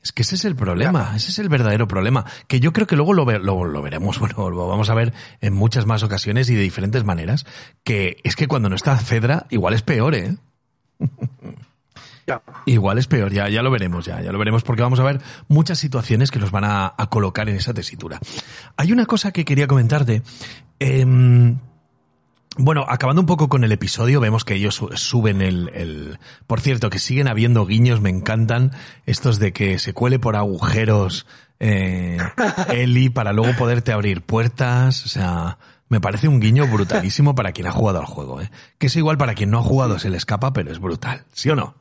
[0.03, 2.95] Es que ese es el problema, ese es el verdadero problema, que yo creo que
[2.95, 6.49] luego lo, ve- lo, lo veremos, bueno, lo vamos a ver en muchas más ocasiones
[6.49, 7.45] y de diferentes maneras,
[7.83, 10.35] que es que cuando no está Fedra, igual es peor, ¿eh?
[12.31, 12.41] Ya.
[12.65, 15.21] Igual es peor, ya, ya lo veremos, ya, ya lo veremos, porque vamos a ver
[15.47, 18.19] muchas situaciones que nos van a, a colocar en esa tesitura.
[18.77, 20.23] Hay una cosa que quería comentarte.
[20.79, 21.57] em,
[22.57, 26.19] bueno, acabando un poco con el episodio, vemos que ellos su- suben el, el...
[26.47, 28.71] Por cierto, que siguen habiendo guiños, me encantan
[29.05, 31.25] estos de que se cuele por agujeros
[31.61, 32.17] eh,
[32.69, 37.67] Eli para luego poderte abrir puertas, o sea, me parece un guiño brutalísimo para quien
[37.67, 38.51] ha jugado al juego, ¿eh?
[38.77, 41.49] Que es igual para quien no ha jugado se le escapa, pero es brutal, ¿sí
[41.51, 41.75] o no?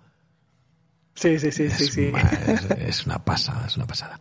[1.14, 2.10] Sí, sí, sí, sí, Es, sí.
[2.12, 2.70] ma- es-
[3.00, 4.18] es una pasada, es una pasada.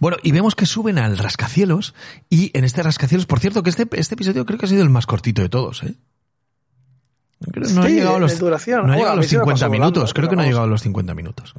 [0.00, 1.94] Bueno, y vemos que suben al rascacielos
[2.28, 4.90] y en este rascacielos, por cierto, que este, este episodio creo que ha sido el
[4.90, 5.94] más cortito de todos, ¿eh?
[7.52, 9.28] Creo- No ha Sí, llegado a los, no ha Bueno, llegado a a los mí
[9.30, 11.54] se me 50 pasó minutos, volando, creo que no ha llegado a los 50 minutos.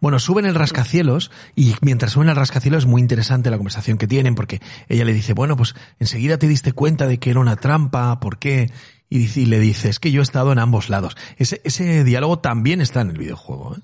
[0.00, 4.06] Bueno, suben el rascacielos y mientras suben al rascacielos es muy interesante la conversación que
[4.06, 7.56] tienen porque ella le dice, bueno, pues enseguida te diste cuenta de que era una
[7.56, 8.70] trampa, ¿por qué?
[9.10, 11.16] Y, dice- y le dice, es que yo he estado en ambos lados.
[11.36, 13.80] Ese, ese diálogo también está en el videojuego, ¿eh?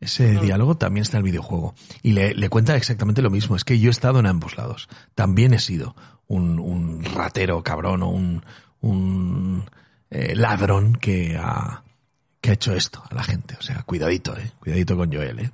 [0.00, 1.74] Ese diálogo también está en el videojuego.
[2.02, 3.54] Y le, le cuenta exactamente lo mismo.
[3.54, 4.88] Es que yo he estado en ambos lados.
[5.14, 5.94] También he sido
[6.26, 8.42] un, un ratero cabrón o un,
[8.80, 9.68] un
[10.10, 11.82] eh, ladrón que ha,
[12.40, 13.56] que ha hecho esto a la gente.
[13.58, 14.50] O sea, cuidadito, eh.
[14.58, 15.50] Cuidadito con Joel, eh.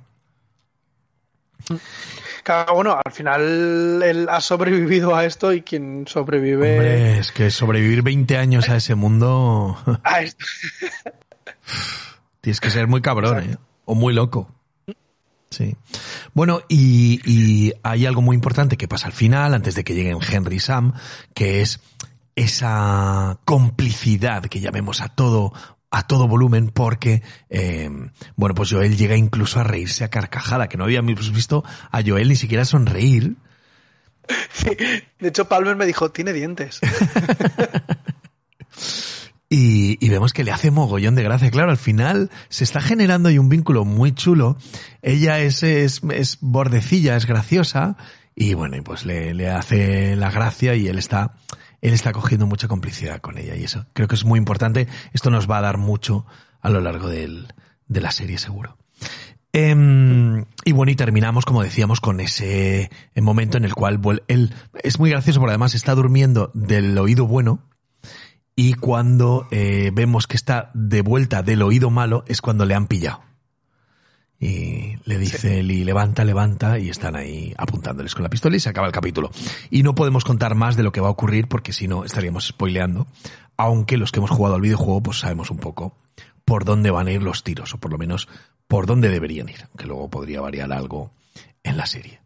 [2.43, 6.73] Claro, bueno, al final él ha sobrevivido a esto y quien sobrevive.
[6.73, 9.77] Hombre, es que sobrevivir 20 años a ese mundo.
[10.03, 10.45] A esto.
[12.41, 13.57] Tienes que ser muy cabrón, ¿eh?
[13.87, 14.53] O muy loco.
[15.49, 15.75] Sí.
[16.33, 20.19] Bueno, y, y, hay algo muy importante que pasa al final, antes de que lleguen
[20.21, 20.93] Henry y Sam,
[21.33, 21.79] que es
[22.35, 25.53] esa complicidad que llamemos a todo
[25.89, 27.89] a todo volumen porque, eh,
[28.35, 32.27] bueno, pues Joel llega incluso a reírse a carcajada, que no habíamos visto a Joel
[32.27, 33.37] ni siquiera sonreír.
[34.51, 34.71] Sí,
[35.19, 36.81] de hecho, Palmer me dijo, tiene dientes.
[39.49, 41.51] y, vemos que le hace mogollón de gracia.
[41.51, 44.57] Claro, al final se está generando ahí un vínculo muy chulo.
[45.01, 47.97] Ella es, es, es bordecilla, es graciosa.
[48.35, 51.35] Y bueno, y pues le, le hace la gracia y él está
[51.81, 54.87] él está cogiendo mucha complicidad con ella y eso creo que es muy importante.
[55.13, 56.25] Esto nos va a dar mucho
[56.61, 57.53] a lo largo del,
[57.87, 58.77] de la serie seguro.
[59.53, 59.73] Eh,
[60.65, 65.09] y bueno, y terminamos, como decíamos, con ese momento en el cual él es muy
[65.09, 67.66] gracioso porque además está durmiendo del oído bueno
[68.59, 72.87] y cuando eh, vemos que está de vuelta del oído malo es cuando le han
[72.87, 73.21] pillado.
[74.39, 78.59] Y le dice él y levanta, levanta y están ahí apuntándoles con la pistola y
[78.59, 79.29] se acaba el capítulo.
[79.69, 82.47] Y no podemos contar más de lo que va a ocurrir porque si no estaríamos
[82.47, 83.05] spoileando.
[83.57, 85.95] Aunque los que hemos jugado al videojuego pues sabemos un poco
[86.43, 88.27] por dónde van a ir los tiros o por lo menos
[88.67, 89.67] por dónde deberían ir.
[89.77, 91.11] Que luego podría variar algo
[91.61, 92.21] en la serie.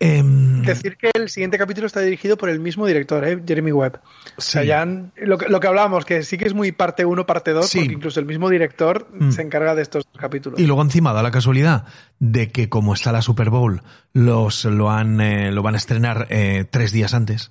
[0.00, 3.42] Eh, Decir que el siguiente capítulo está dirigido por el mismo director, ¿eh?
[3.46, 4.00] Jeremy Webb.
[4.24, 4.32] Sí.
[4.36, 7.04] O sea, ya han, lo, que, lo, que hablábamos, que sí que es muy parte
[7.04, 7.78] 1, parte 2, sí.
[7.78, 9.30] porque incluso el mismo director mm.
[9.30, 10.58] se encarga de estos capítulos.
[10.58, 11.84] Y luego encima da la casualidad
[12.18, 16.26] de que como está la Super Bowl, los lo han eh, lo van a estrenar
[16.30, 17.50] eh, tres días antes.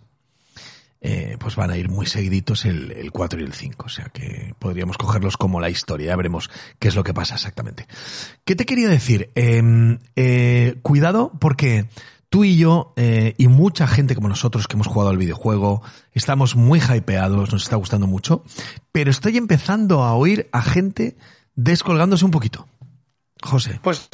[1.05, 3.85] Eh, pues van a ir muy seguiditos el, el 4 y el 5.
[3.85, 6.07] O sea que podríamos cogerlos como la historia.
[6.07, 7.87] Ya veremos qué es lo que pasa exactamente.
[8.45, 9.29] ¿Qué te quería decir?
[9.35, 11.87] Eh, cuidado porque
[12.33, 16.55] tú y yo eh, y mucha gente como nosotros que hemos jugado al videojuego estamos
[16.55, 18.43] muy hypeados, nos está gustando mucho,
[18.91, 21.15] pero estoy empezando a oír a gente
[21.53, 22.67] descolgándose un poquito.
[23.43, 23.79] José.
[23.83, 24.09] Pues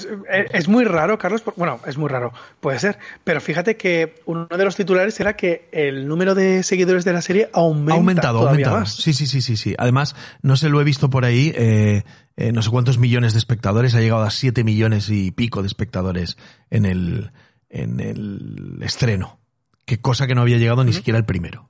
[0.51, 1.43] es muy raro, Carlos.
[1.55, 2.97] Bueno, es muy raro, puede ser.
[3.23, 7.21] Pero fíjate que uno de los titulares era que el número de seguidores de la
[7.21, 7.93] serie aumenta.
[7.93, 8.79] Ha aumentado, ha aumentado.
[8.79, 8.95] Más.
[8.95, 9.75] Sí, sí, sí, sí, sí.
[9.77, 11.53] Además, no se lo he visto por ahí.
[11.55, 12.03] Eh,
[12.37, 13.93] eh, no sé cuántos millones de espectadores.
[13.93, 16.35] Ha llegado a 7 millones y pico de espectadores
[16.71, 17.31] en el,
[17.69, 19.39] en el estreno.
[19.85, 20.97] Que cosa que no había llegado ni uh -huh.
[20.97, 21.69] siquiera el primero.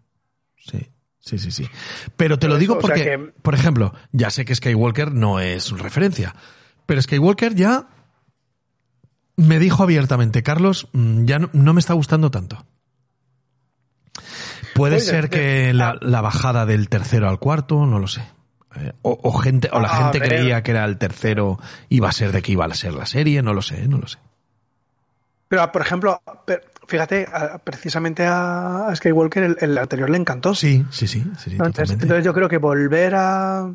[0.58, 0.90] Sí.
[1.20, 1.70] Sí, sí, sí.
[2.16, 3.34] Pero te lo digo porque, o sea que...
[3.42, 6.34] por ejemplo, ya sé que Skywalker no es referencia,
[6.86, 7.90] pero Skywalker ya
[9.36, 12.66] me dijo abiertamente, Carlos, mm, ya no, no me está gustando tanto.
[14.76, 18.24] Puede Oye, ser que la, la, bajada del tercero al cuarto, no lo sé.
[18.76, 21.60] Eh, o, o, gente, o la ah, gente creía que era el tercero
[21.90, 24.08] iba a ser de que iba a ser la serie, no lo sé, no lo
[24.08, 24.20] sé.
[25.50, 26.22] Pero, por ejemplo,
[26.88, 27.28] fíjate,
[27.64, 30.54] precisamente a Skywalker el, el anterior le encantó.
[30.54, 31.24] Sí, sí, sí.
[31.38, 33.70] sí entonces, entonces, yo creo que volver a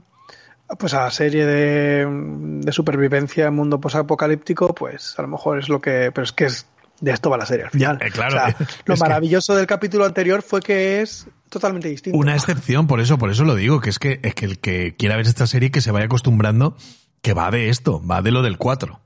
[0.79, 5.69] pues a la serie de, de supervivencia en mundo posapocalíptico, pues a lo mejor es
[5.69, 6.11] lo que.
[6.15, 6.67] Pero es que es,
[7.01, 7.99] de esto va la serie al final.
[8.01, 8.37] Eh, claro.
[8.37, 8.57] O sea,
[8.87, 9.59] lo maravilloso que...
[9.59, 12.19] del capítulo anterior fue que es totalmente distinto.
[12.19, 14.95] Una excepción, por eso, por eso lo digo, que es que, es que el que
[14.97, 16.77] quiera ver esta serie que se vaya acostumbrando
[17.21, 19.01] que va de esto, va de lo del 4.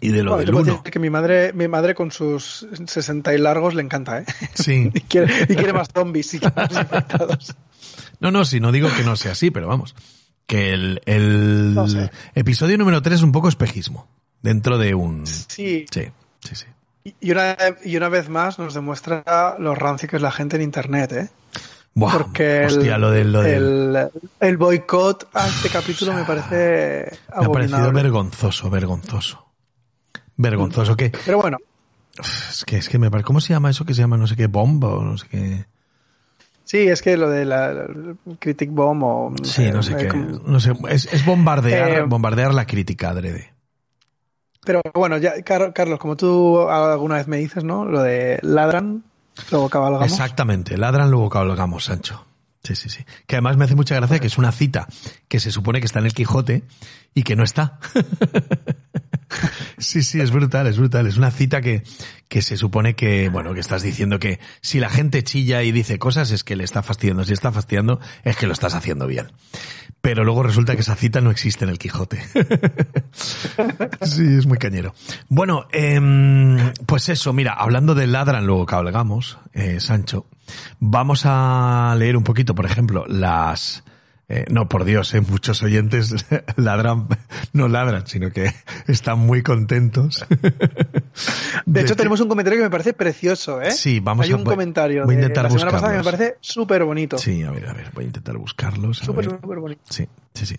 [0.00, 0.82] Y de lo bueno, del uno.
[0.82, 4.24] Que mi madre, mi madre con sus 60 y largos le encanta, ¿eh?
[4.54, 4.90] Sí.
[4.94, 7.56] y, quiere, y quiere más zombies y más infectados.
[8.20, 9.94] No, no, si no digo que no sea así, pero vamos.
[10.46, 12.10] Que el, el no sé.
[12.34, 14.08] episodio número 3 es un poco espejismo.
[14.42, 15.26] Dentro de un.
[15.26, 15.86] Sí.
[15.90, 16.08] Sí,
[16.40, 16.66] sí, sí.
[17.20, 20.62] Y una, y una vez más nos demuestra lo rancio que es la gente en
[20.62, 21.28] internet, ¿eh?
[21.94, 23.96] Buah, Porque hostia, el, lo del, lo del...
[23.96, 29.45] el, el boicot a este capítulo me parece Me ha parecido vergonzoso, vergonzoso
[30.36, 31.58] vergonzoso que pero bueno.
[32.18, 34.36] Es que es que me parece cómo se llama eso que se llama no sé
[34.36, 35.66] qué bomba o no sé qué.
[36.64, 37.86] Sí es que lo de la, la
[38.38, 40.08] critic bomb o sí no sé eh, qué.
[40.08, 40.40] como...
[40.46, 43.52] no sé es, es bombardear eh, bombardear la crítica adrede.
[44.64, 49.04] Pero bueno ya Carlos como tú alguna vez me dices no lo de ladran
[49.50, 50.10] luego cabalgamos.
[50.10, 52.24] Exactamente ladran luego cabalgamos Sancho.
[52.66, 53.04] Sí, sí, sí.
[53.26, 54.88] Que además me hace mucha gracia que es una cita
[55.28, 56.64] que se supone que está en el Quijote
[57.14, 57.78] y que no está.
[59.78, 61.06] sí, sí, es brutal, es brutal.
[61.06, 61.82] Es una cita que,
[62.28, 65.98] que se supone que, bueno, que estás diciendo que si la gente chilla y dice
[65.98, 67.24] cosas es que le está fastidiando.
[67.24, 69.32] Si está fastidiando es que lo estás haciendo bien.
[70.00, 72.22] Pero luego resulta que esa cita no existe en el Quijote.
[74.02, 74.94] sí, es muy cañero.
[75.28, 76.00] Bueno, eh,
[76.86, 80.26] pues eso, mira, hablando de ladran luego cabalgamos, eh, Sancho.
[80.78, 83.82] Vamos a leer un poquito, por ejemplo, las...
[84.28, 86.14] eh, no, por Dios, eh, muchos oyentes
[86.56, 87.06] ladran,
[87.52, 88.52] no ladran, sino que
[88.88, 90.24] están muy contentos.
[91.66, 93.70] De hecho, tenemos un comentario que me parece precioso, ¿eh?
[93.70, 95.98] Sí, vamos Hay a- un voy- comentario voy a de intentar la semana pasada que
[95.98, 97.18] me parece súper bonito.
[97.18, 98.98] Sí, a ver, a ver, voy a intentar buscarlos.
[98.98, 99.82] Súper, súper bonito.
[99.88, 100.56] Sí, sí, sí.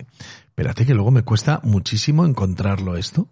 [0.48, 3.28] Espérate que luego me cuesta muchísimo encontrarlo esto.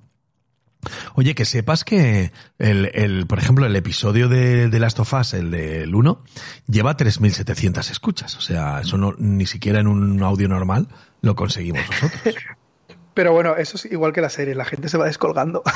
[1.16, 5.34] Oye, que sepas que el, el, por ejemplo, el episodio de, de Last of Us,
[5.34, 6.24] el del 1,
[6.68, 8.36] lleva 3.700 escuchas.
[8.38, 10.88] O sea, eso no, ni siquiera en un audio normal
[11.22, 12.36] lo conseguimos nosotros.
[13.14, 15.64] Pero bueno, eso es igual que la serie, la gente se va descolgando.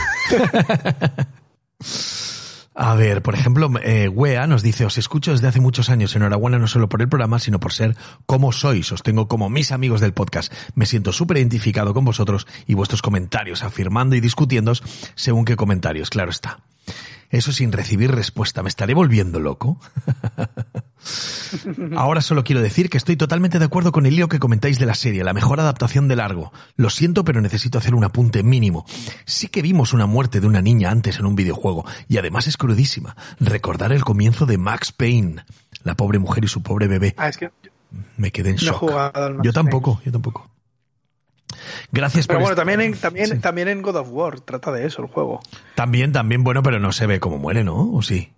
[2.81, 6.59] A ver, por ejemplo, eh, Wea nos dice, os escucho desde hace muchos años, enhorabuena
[6.59, 9.99] no solo por el programa, sino por ser como sois, os tengo como mis amigos
[9.99, 10.53] del podcast.
[10.75, 14.71] Me siento súper identificado con vosotros y vuestros comentarios, afirmando y discutiendo
[15.15, 16.59] según qué comentarios, claro está.
[17.29, 19.79] Eso sin recibir respuesta, ¿me estaré volviendo loco?
[21.95, 24.85] Ahora solo quiero decir que estoy totalmente de acuerdo con el lío que comentáis de
[24.85, 26.51] la serie, la mejor adaptación de largo.
[26.75, 28.85] Lo siento, pero necesito hacer un apunte mínimo.
[29.25, 32.57] Sí que vimos una muerte de una niña antes en un videojuego, y además es
[32.57, 33.15] crudísima.
[33.39, 35.43] Recordar el comienzo de Max Payne,
[35.83, 37.13] la pobre mujer y su pobre bebé.
[37.17, 37.51] Ah, es que
[38.17, 38.77] Me quedé en No he shock.
[38.79, 40.49] jugado al Max yo tampoco, yo tampoco.
[41.91, 43.39] Gracias Pero por bueno, también en, también, Sí.
[43.39, 45.39] también en God of War trata de eso el juego.
[45.75, 47.91] También, también, bueno, pero no se ve cómo muere, ¿no?
[47.93, 48.33] ¿O sí?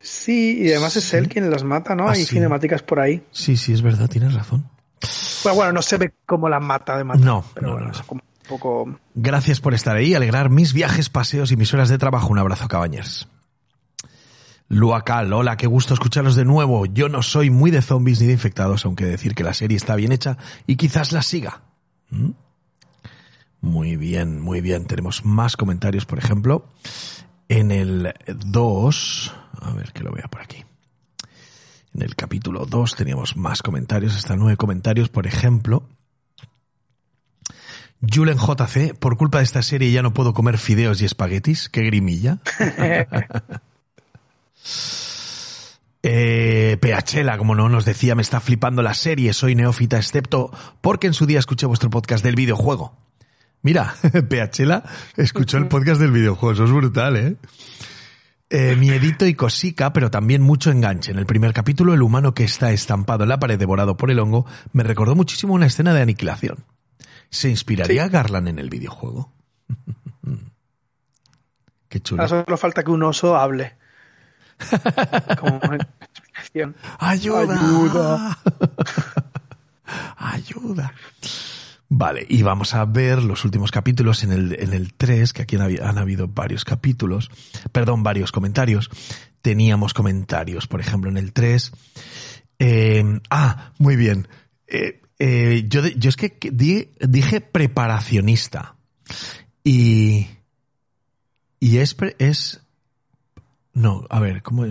[0.00, 2.08] Sí, y además es él quien las mata, ¿no?
[2.08, 2.34] Ah, Hay sí.
[2.34, 3.24] cinemáticas por ahí.
[3.30, 4.68] Sí, sí, es verdad, tienes razón.
[5.44, 7.22] Bueno, bueno, no se ve cómo la mata de matar.
[7.24, 7.98] No, pero no, bueno, no, no.
[8.00, 8.98] es como un poco...
[9.14, 12.28] Gracias por estar ahí, alegrar mis viajes, paseos y mis horas de trabajo.
[12.28, 13.28] Un abrazo, cabañers.
[14.68, 16.86] Luacal, hola, qué gusto escucharos de nuevo.
[16.86, 19.96] Yo no soy muy de zombies ni de infectados, aunque decir que la serie está
[19.96, 21.60] bien hecha y quizás la siga.
[22.12, 22.30] ¿Mm?
[23.60, 24.86] Muy bien, muy bien.
[24.86, 26.66] Tenemos más comentarios, por ejemplo.
[27.48, 30.64] En el 2, a ver que lo vea por aquí.
[31.94, 35.88] En el capítulo 2 teníamos más comentarios, hasta nueve comentarios, por ejemplo.
[38.00, 41.68] Julen JC, por culpa de esta serie ya no puedo comer fideos y espaguetis.
[41.68, 42.38] Qué grimilla.
[46.02, 49.32] Eh, PHela, como no nos decía, me está flipando la serie.
[49.32, 52.96] Soy neófita, excepto porque en su día escuché vuestro podcast del videojuego.
[53.62, 53.94] Mira,
[54.28, 54.84] PHela
[55.16, 56.52] escuchó el podcast del videojuego.
[56.52, 57.36] Eso es brutal, ¿eh?
[58.50, 61.10] Eh, miedito y cosica, pero también mucho enganche.
[61.10, 64.18] En el primer capítulo, el humano que está estampado en la pared devorado por el
[64.18, 66.64] hongo me recordó muchísimo una escena de aniquilación.
[67.30, 69.32] ¿Se inspiraría Garland en el videojuego?
[71.88, 72.22] Qué chulo.
[72.22, 73.74] Ahora solo falta que un oso hable.
[75.38, 76.76] Como una explicación.
[76.98, 77.54] ¡Ayuda!
[77.54, 78.38] Ayuda.
[80.16, 80.94] ¡Ayuda!
[81.88, 85.56] Vale, y vamos a ver los últimos capítulos en el, en el 3, que aquí
[85.56, 87.30] han, habi- han habido varios capítulos,
[87.70, 88.88] perdón, varios comentarios.
[89.42, 91.72] Teníamos comentarios, por ejemplo, en el 3.
[92.58, 94.26] Eh, ah, muy bien.
[94.68, 98.76] Eh, eh, yo, yo es que di- dije preparacionista.
[99.62, 100.28] Y.
[101.60, 101.94] Y es.
[102.18, 102.61] es
[103.74, 104.66] no, a ver, ¿cómo?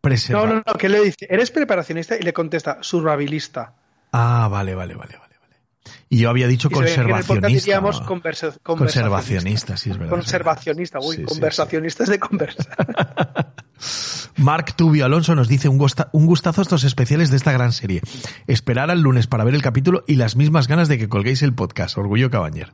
[0.00, 2.16] Preserva- No, no, no, que le dice, ¿eres preparacionista?
[2.16, 3.74] Y le contesta, survivabilista.
[4.12, 5.56] Ah, vale, vale, vale, vale, vale.
[6.08, 7.80] Y yo había dicho Y conservacionista.
[8.06, 10.10] conversa- Conservacionista, sí, es verdad.
[10.14, 12.64] Conservacionista, uy, Sí, sí, conversacionista es de conversa.
[14.38, 18.02] Mark Tubio Alonso nos dice un, gusta- un gustazo estos especiales de esta gran serie.
[18.46, 21.54] Esperar al lunes para ver el capítulo y las mismas ganas de que colguéis el
[21.54, 21.96] podcast.
[21.96, 22.72] Orgullo Cabañer.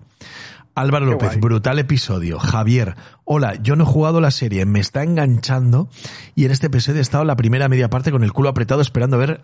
[0.75, 1.41] Álvaro Qué López, guay.
[1.41, 2.39] brutal episodio.
[2.39, 5.89] Javier, hola, yo no he jugado la serie, me está enganchando
[6.35, 9.17] y en este episodio he estado la primera media parte con el culo apretado esperando
[9.17, 9.43] a ver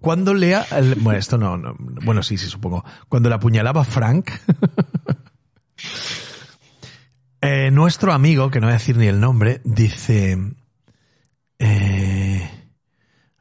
[0.00, 0.64] cuando lea...
[0.72, 2.84] el- bueno, esto no, no- Bueno, sí, sí, supongo.
[3.08, 4.30] Cuando la apuñalaba Frank...
[7.42, 10.36] Eh, nuestro amigo, que no voy a decir ni el nombre, dice...
[11.58, 12.50] Eh,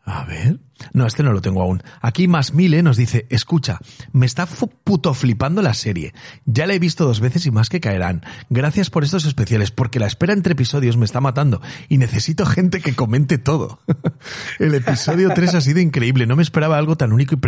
[0.03, 0.59] a ver.
[0.93, 1.83] No, este no lo tengo aún.
[2.01, 3.79] Aquí más Mile nos dice, escucha,
[4.11, 6.13] me está puto flipando la serie.
[6.45, 8.23] Ya la he visto dos veces y más que caerán.
[8.49, 12.81] Gracias por estos especiales, porque la espera entre episodios me está matando y necesito gente
[12.81, 13.79] que comente todo.
[14.59, 17.39] El episodio 3 ha sido increíble, no me esperaba algo tan único y,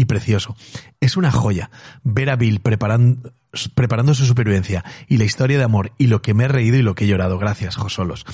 [0.00, 0.56] y precioso.
[1.00, 1.70] Es una joya
[2.02, 3.32] ver a Bill preparando,
[3.74, 6.82] preparando su supervivencia y la historia de amor y lo que me he reído y
[6.82, 7.38] lo que he llorado.
[7.38, 8.24] Gracias, Josolos.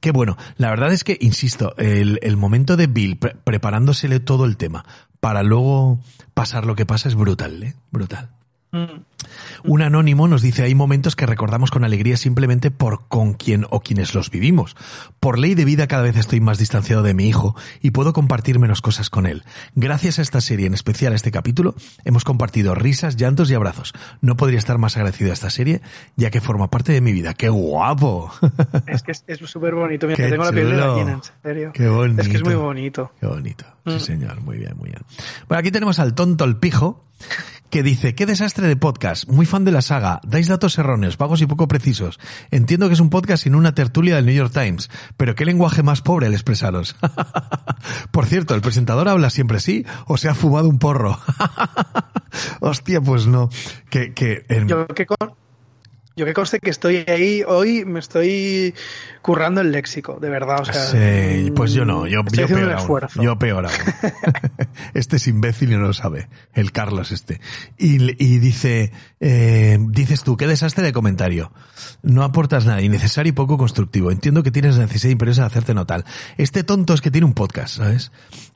[0.00, 0.36] Qué bueno.
[0.56, 4.84] La verdad es que, insisto, el, el momento de Bill pre- preparándosele todo el tema
[5.20, 6.00] para luego
[6.34, 7.74] pasar lo que pasa es brutal, ¿eh?
[7.90, 8.30] Brutal.
[8.76, 9.00] Mm.
[9.64, 13.80] Un anónimo nos dice, hay momentos que recordamos con alegría simplemente por con quien o
[13.80, 14.76] quienes los vivimos.
[15.18, 18.58] Por ley de vida cada vez estoy más distanciado de mi hijo y puedo compartir
[18.58, 19.42] menos cosas con él.
[19.74, 21.74] Gracias a esta serie, en especial a este capítulo,
[22.04, 23.94] hemos compartido risas, llantos y abrazos.
[24.20, 25.80] No podría estar más agradecido a esta serie,
[26.16, 27.34] ya que forma parte de mi vida.
[27.34, 28.30] ¡Qué guapo!
[28.86, 30.06] Es que es súper bonito.
[30.06, 31.70] Mira, tengo la piel de gallina, en serio.
[31.74, 32.22] Qué bonito.
[32.22, 33.12] Es que es muy bonito.
[33.20, 33.64] Qué bonito.
[33.86, 34.00] Sí, Mm.
[34.00, 34.40] señor.
[34.40, 35.02] Muy bien, muy bien.
[35.48, 37.04] Bueno, aquí tenemos al tonto el pijo,
[37.70, 41.42] que dice, qué desastre de podcast, muy fan de la saga, dais datos erróneos, vagos
[41.42, 42.18] y poco precisos.
[42.50, 45.82] Entiendo que es un podcast sin una tertulia del New York Times, pero qué lenguaje
[45.82, 46.96] más pobre al expresaros.
[48.10, 51.18] Por cierto, el presentador habla siempre así o se ha fumado un porro.
[52.60, 53.48] Hostia, pues no.
[53.90, 55.06] Que, que en- Yo que,
[56.16, 58.74] yo que conste que estoy ahí, hoy me estoy
[59.20, 60.60] currando el léxico, de verdad.
[60.62, 63.00] O sea, Sí, pues yo no, yo, yo peor aún.
[63.20, 63.74] Yo peor aún.
[64.94, 66.28] Este es imbécil y no lo sabe.
[66.54, 67.40] El Carlos este.
[67.76, 71.52] Y, y dice, eh, dices tú, qué desastre de comentario.
[72.02, 74.10] No aportas nada, innecesario y poco constructivo.
[74.10, 76.06] Entiendo que tienes necesidad imperiosa de hacerte notar.
[76.38, 78.10] Este tonto es que tiene un podcast, ¿sabes?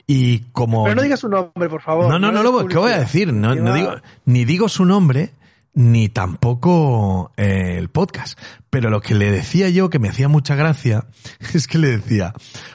[0.07, 0.85] Y como...
[0.85, 2.09] Pero no digas su nombre, por favor.
[2.09, 3.35] No, no, no, des lo, ¿qué voy a decir?
[3.35, 5.35] No, no digo, ni digo su nombre,
[5.75, 8.39] ni tampoco eh, el podcast.
[8.71, 11.07] Pero lo que le decía yo, que me hacía mucha gracia,
[11.55, 12.35] es que le decía,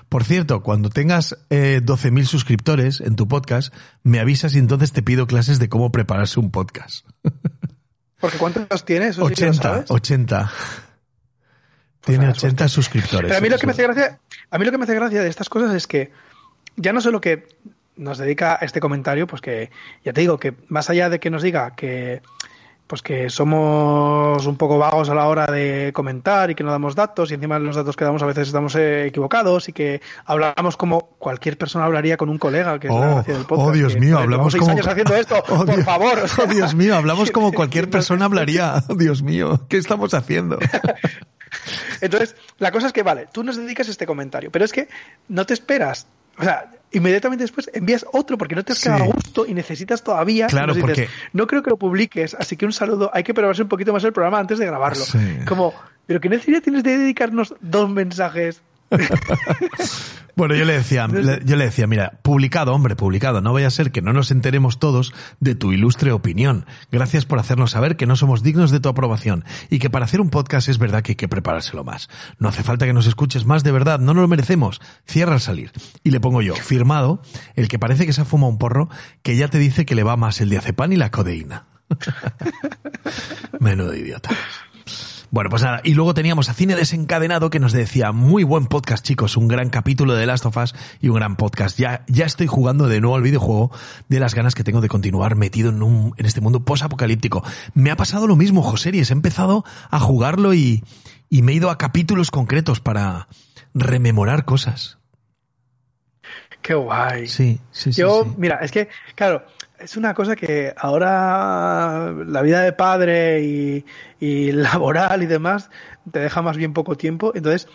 [0.09, 3.73] por cierto, cuando tengas eh, 12.000 suscriptores en tu podcast,
[4.03, 7.05] me avisas y entonces te pido clases de cómo prepararse un podcast.
[8.19, 9.11] Porque ¿cuántos tienes?
[9.11, 9.91] Eso sí que lo 80, sabes.
[9.91, 10.51] 80.
[12.01, 13.29] Tiene mala 80 suscriptores.
[13.29, 14.19] Pero a mí lo que me hace gracia,
[14.49, 16.11] a mí lo que me hace gracia de estas cosas es que
[16.77, 17.47] ya no solo que
[17.97, 19.71] nos dedica este comentario, pues que
[20.03, 22.21] ya te digo que más allá de que nos diga que
[22.87, 26.93] pues que somos un poco vagos a la hora de comentar y que no damos
[26.95, 30.77] datos y encima los datos que damos a veces estamos eh, equivocados y que hablamos
[30.77, 33.71] como cualquier persona hablaría con un colega que es la Oh, gracia del podcast, oh,
[33.71, 34.71] Dios que, mío, hablamos seis como...
[34.73, 36.19] años haciendo esto, Oh, por Dios- favor.
[36.19, 38.83] o sea, Oh, Dios mío, hablamos como cualquier persona hablaría.
[38.87, 40.59] Oh, Dios mío, ¿qué estamos haciendo?
[42.01, 44.87] Entonces, la cosa es que, vale, tú nos dedicas este comentario, pero es que
[45.29, 46.07] no te esperas.
[46.37, 50.03] O sea, inmediatamente después envías otro porque no te has quedado a gusto y necesitas
[50.03, 50.47] todavía.
[50.47, 53.09] Claro, dices, porque- No creo que lo publiques, así que un saludo.
[53.13, 55.03] Hay que probarse un poquito más el programa antes de grabarlo.
[55.03, 55.19] Sí.
[55.47, 55.73] Como,
[56.05, 58.61] pero ¿qué necesidad tienes de dedicarnos dos mensajes?
[60.35, 61.07] Bueno, yo le decía,
[61.45, 64.79] yo le decía, mira, publicado, hombre, publicado, no vaya a ser que no nos enteremos
[64.79, 66.65] todos de tu ilustre opinión.
[66.91, 70.19] Gracias por hacernos saber que no somos dignos de tu aprobación y que para hacer
[70.19, 72.09] un podcast es verdad que hay que preparárselo más.
[72.37, 74.81] No hace falta que nos escuches más de verdad, no nos lo merecemos.
[75.07, 75.71] Cierra al salir.
[76.03, 77.21] Y le pongo yo, firmado,
[77.55, 78.89] el que parece que se ha fumado un porro,
[79.23, 81.67] que ya te dice que le va más el diazepam y la codeína.
[83.59, 84.31] Menudo idiota.
[85.31, 89.03] Bueno, pues nada, y luego teníamos a Cine Desencadenado que nos decía, muy buen podcast
[89.03, 91.77] chicos, un gran capítulo de Last of Us y un gran podcast.
[91.77, 93.71] Ya, ya estoy jugando de nuevo al videojuego
[94.07, 97.43] de las ganas que tengo de continuar metido en, un, en este mundo post-apocalíptico.
[97.73, 100.83] Me ha pasado lo mismo, Joseries, he empezado a jugarlo y,
[101.29, 103.27] y me he ido a capítulos concretos para
[103.73, 104.99] rememorar cosas.
[106.61, 107.27] Qué guay.
[107.27, 108.01] Sí, sí, sí.
[108.01, 108.35] Yo, sí.
[108.37, 109.45] mira, es que, claro,
[109.85, 113.85] es una cosa que ahora la vida de padre y,
[114.19, 115.69] y laboral y demás
[116.11, 117.31] te deja más bien poco tiempo.
[117.35, 117.67] Entonces,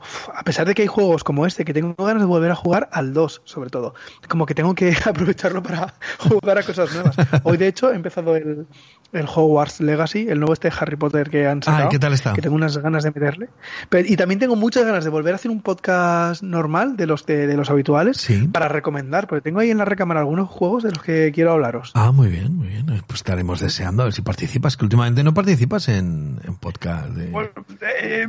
[0.00, 2.54] uf, a pesar de que hay juegos como este que tengo ganas de volver a
[2.54, 3.94] jugar al 2, sobre todo,
[4.28, 7.16] como que tengo que aprovecharlo para jugar a cosas nuevas.
[7.44, 8.66] Hoy, de hecho, he empezado el,
[9.12, 11.84] el Hogwarts Legacy, el nuevo este Harry Potter que han sacado.
[11.84, 12.32] Ah, ¿y qué tal está?
[12.32, 13.48] Que tengo unas ganas de meterle.
[13.88, 17.24] Pero- y también tengo muchas ganas de volver a hacer un podcast normal de los
[17.26, 18.48] de, de los habituales Sí.
[18.48, 21.92] para recomendar, porque tengo ahí en la recámara algunos juegos de los que quiero hablaros.
[21.94, 22.86] Ah, muy bien, muy bien.
[23.06, 27.30] Pues estaremos deseando a ver si participas, que últimamente no participas en, en podcast de...
[27.30, 27.50] Bueno,
[27.98, 28.28] eh,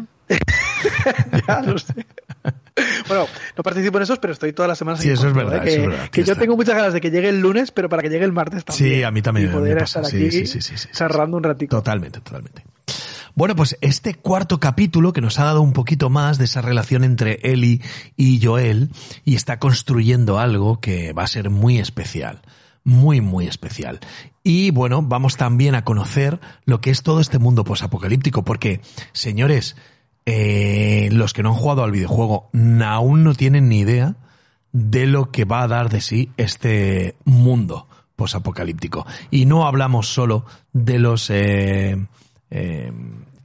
[1.47, 2.05] ya lo sé.
[3.07, 3.25] Bueno,
[3.57, 5.01] no participo en esos, pero estoy todas las semanas.
[5.01, 5.71] Sí, eso es contando, verdad, ¿eh?
[5.71, 6.41] eso Que, es verdad, que yo está.
[6.43, 8.95] tengo muchas ganas de que llegue el lunes, pero para que llegue el martes también.
[8.95, 10.77] Sí, a mí también Y me poder pasa, estar sí, aquí sí, sí, sí, sí,
[10.77, 10.89] sí.
[10.93, 11.75] charlando un ratito.
[11.77, 12.63] Totalmente, totalmente.
[13.35, 17.03] Bueno, pues este cuarto capítulo que nos ha dado un poquito más de esa relación
[17.03, 17.81] entre Ellie
[18.15, 18.89] y Joel
[19.25, 22.41] y está construyendo algo que va a ser muy especial.
[22.83, 23.99] Muy, muy especial.
[24.43, 28.79] Y bueno, vamos también a conocer lo que es todo este mundo posapocalíptico, porque,
[29.11, 29.75] señores,
[30.29, 32.49] eh, los que no han jugado al videojuego
[32.85, 34.15] aún no tienen ni idea
[34.73, 39.05] de lo que va a dar de sí este mundo posapocalíptico.
[39.31, 41.97] Y no hablamos solo de los eh,
[42.51, 42.91] eh,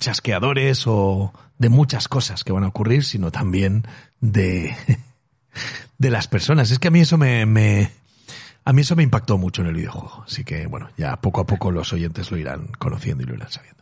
[0.01, 3.85] chasqueadores o de muchas cosas que van a ocurrir, sino también
[4.20, 4.74] de,
[5.99, 6.72] de las personas.
[6.72, 7.91] Es que a mí eso me-
[8.64, 10.24] a mí eso me impactó mucho en el videojuego.
[10.26, 13.51] Así que bueno, ya poco a poco los oyentes lo irán conociendo y lo irán
[13.53, 13.82] sabiendo.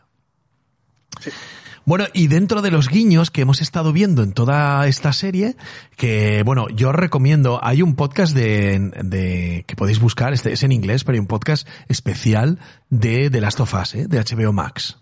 [1.83, 5.55] Bueno, y dentro de los guiños que hemos estado viendo en toda esta serie,
[5.97, 10.71] que bueno, yo recomiendo, hay un podcast de, de que podéis buscar, este es en
[10.71, 12.59] inglés, pero hay un podcast especial
[12.89, 14.07] de The Last of Us, ¿eh?
[14.07, 14.99] de HBO Max.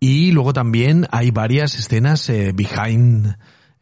[0.00, 3.36] Y luego también hay varias escenas eh, behind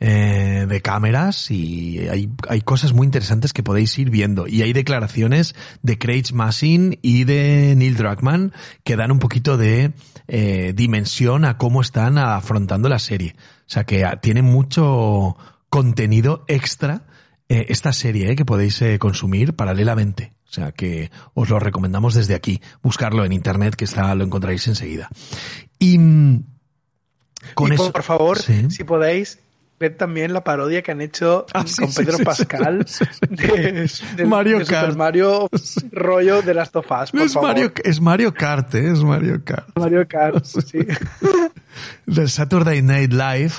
[0.05, 4.49] eh, de cámaras y hay, hay cosas muy interesantes que podéis ir viendo.
[4.49, 9.93] Y hay declaraciones de Craig Massin y de Neil Druckmann que dan un poquito de
[10.27, 13.37] eh, dimensión a cómo están afrontando la serie.
[13.61, 15.37] O sea que tiene mucho
[15.71, 17.05] contenido extra
[17.49, 20.33] eh, esta serie que podéis consumir paralelamente.
[20.51, 22.61] O sea que os lo recomendamos desde aquí.
[22.83, 25.09] Buscarlo en internet que está, lo encontraréis enseguida.
[25.79, 26.45] Y mm,
[27.55, 28.69] con y eso, por favor, Sí.
[28.69, 29.39] si podéis,
[29.83, 33.91] ver también la parodia que han hecho Ah, con sí, Pedro sí, Pascal sí, de,
[34.17, 34.97] de- Mario de Super Kart.
[34.97, 35.49] Mario
[35.91, 37.49] rollo de las tofas, por es favor.
[37.51, 38.91] Mario, es Mario Kart, ¿eh?
[38.93, 39.69] es Mario Kart.
[39.77, 40.79] Mario Kart, sí.
[42.07, 43.53] del Saturday Night Live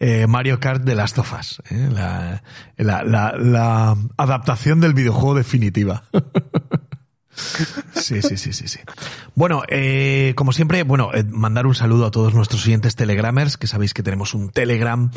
[0.00, 1.88] eh, Mario Kart de Last of Us, ¿eh?
[1.92, 2.42] la,
[2.76, 6.04] la, la, la adaptación del videojuego definitiva.
[7.94, 8.80] Sí, sí, sí, sí, sí.
[9.34, 13.66] Bueno, eh, como siempre, bueno, eh, mandar un saludo a todos nuestros oyentes telegramers, que
[13.66, 15.10] sabéis que tenemos un telegram,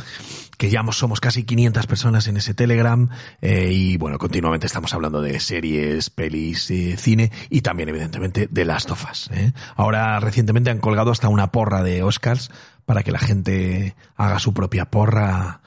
[0.58, 3.10] que ya somos casi 500 personas en ese telegram,
[3.42, 8.66] eh, y bueno, continuamente estamos hablando de series, pelis, eh, cine, y también evidentemente de
[8.66, 9.30] Last of Us.
[9.34, 9.54] ¿eh?
[9.76, 12.52] Ahora recientemente han colgado hasta una porra de Oscars
[12.86, 15.61] para que la gente haga su propia porra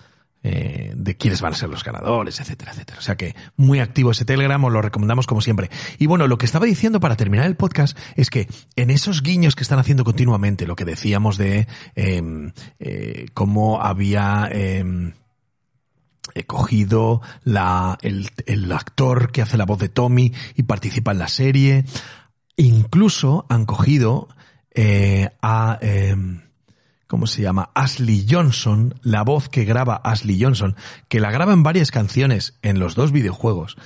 [0.44, 2.98] eh, de quiénes van a ser los ganadores, etcétera, etcétera.
[3.00, 5.70] O sea que muy activo ese Telegram, os lo recomendamos como siempre.
[5.98, 9.56] Y bueno, lo que estaba diciendo para terminar el podcast es que en esos guiños
[9.56, 11.66] que están haciendo continuamente, lo que decíamos de
[11.96, 14.48] eh, eh, cómo había...
[14.52, 15.12] Eh,
[16.34, 21.18] he cogido la, el, el actor que hace la voz de Tommy y participa en
[21.18, 21.84] la serie.
[22.56, 24.28] Incluso han cogido
[24.74, 25.78] eh, a...
[25.80, 26.16] Eh,
[27.14, 27.70] ¿cómo se llama?
[27.76, 30.74] Ashley Johnson, la voz que graba Ashley Johnson,
[31.06, 33.76] que la graba en varias canciones en los dos videojuegos,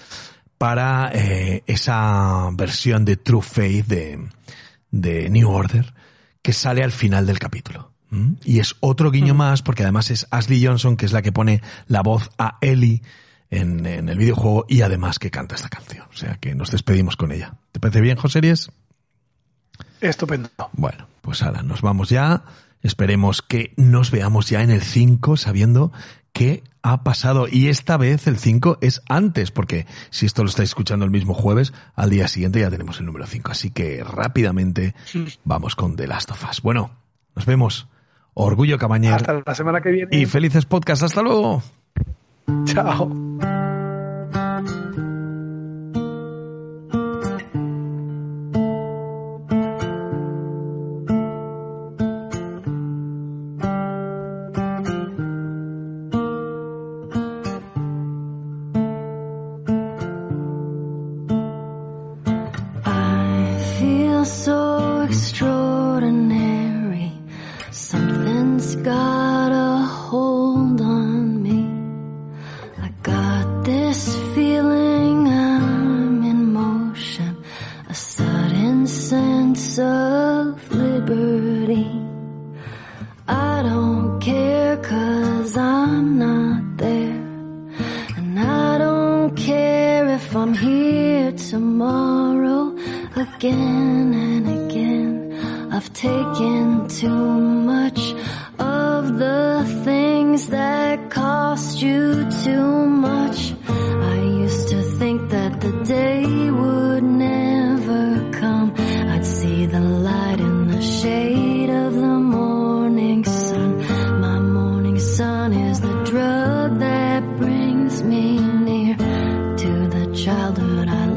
[0.56, 4.30] para eh, esa versión de True Faith de,
[4.90, 5.92] de New Order,
[6.40, 7.92] que sale al final del capítulo.
[8.08, 8.36] ¿Mm?
[8.44, 11.60] Y es otro guiño más, porque además es Ashley Johnson, que es la que pone
[11.86, 13.02] la voz a Ellie
[13.50, 16.06] en, en el videojuego y además que canta esta canción.
[16.10, 17.58] O sea que nos despedimos con ella.
[17.72, 18.70] ¿Te parece bien, José Ries?
[20.00, 20.48] Estupendo.
[20.72, 22.42] Bueno, pues ahora nos vamos ya.
[22.82, 25.92] Esperemos que nos veamos ya en el 5 sabiendo
[26.32, 27.46] qué ha pasado.
[27.50, 31.34] Y esta vez el 5 es antes, porque si esto lo estáis escuchando el mismo
[31.34, 33.50] jueves, al día siguiente ya tenemos el número 5.
[33.50, 34.94] Así que rápidamente
[35.44, 36.62] vamos con The Last of Us.
[36.62, 36.90] Bueno,
[37.34, 37.88] nos vemos.
[38.34, 40.16] Orgullo Cabañer Hasta la semana que viene.
[40.16, 41.02] y felices podcasts.
[41.02, 41.60] Hasta luego.
[42.66, 43.27] Chao.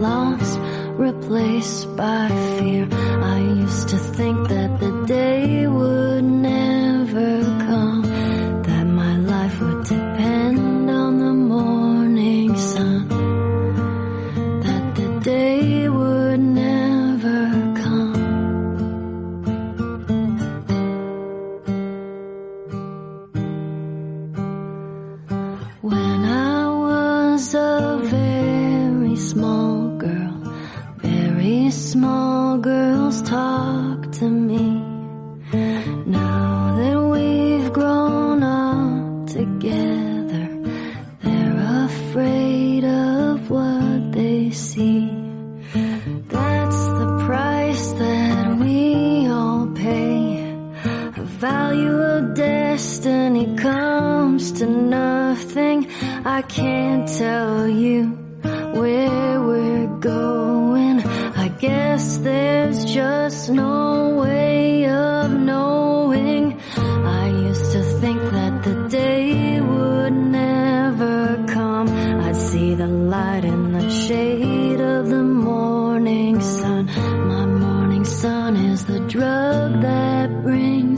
[0.02, 0.60] Lost,
[0.97, 2.28] replaced by
[2.58, 2.88] fear.
[2.91, 4.61] I used to think that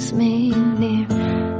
[0.04, 0.50] brings me
[0.80, 1.08] near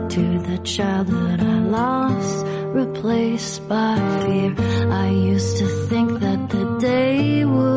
[0.10, 4.56] to the child that I lost, replaced by fear.
[4.92, 7.73] I used to think that the day would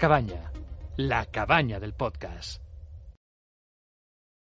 [0.00, 0.50] cabaña,
[0.96, 2.62] la cabaña del podcast.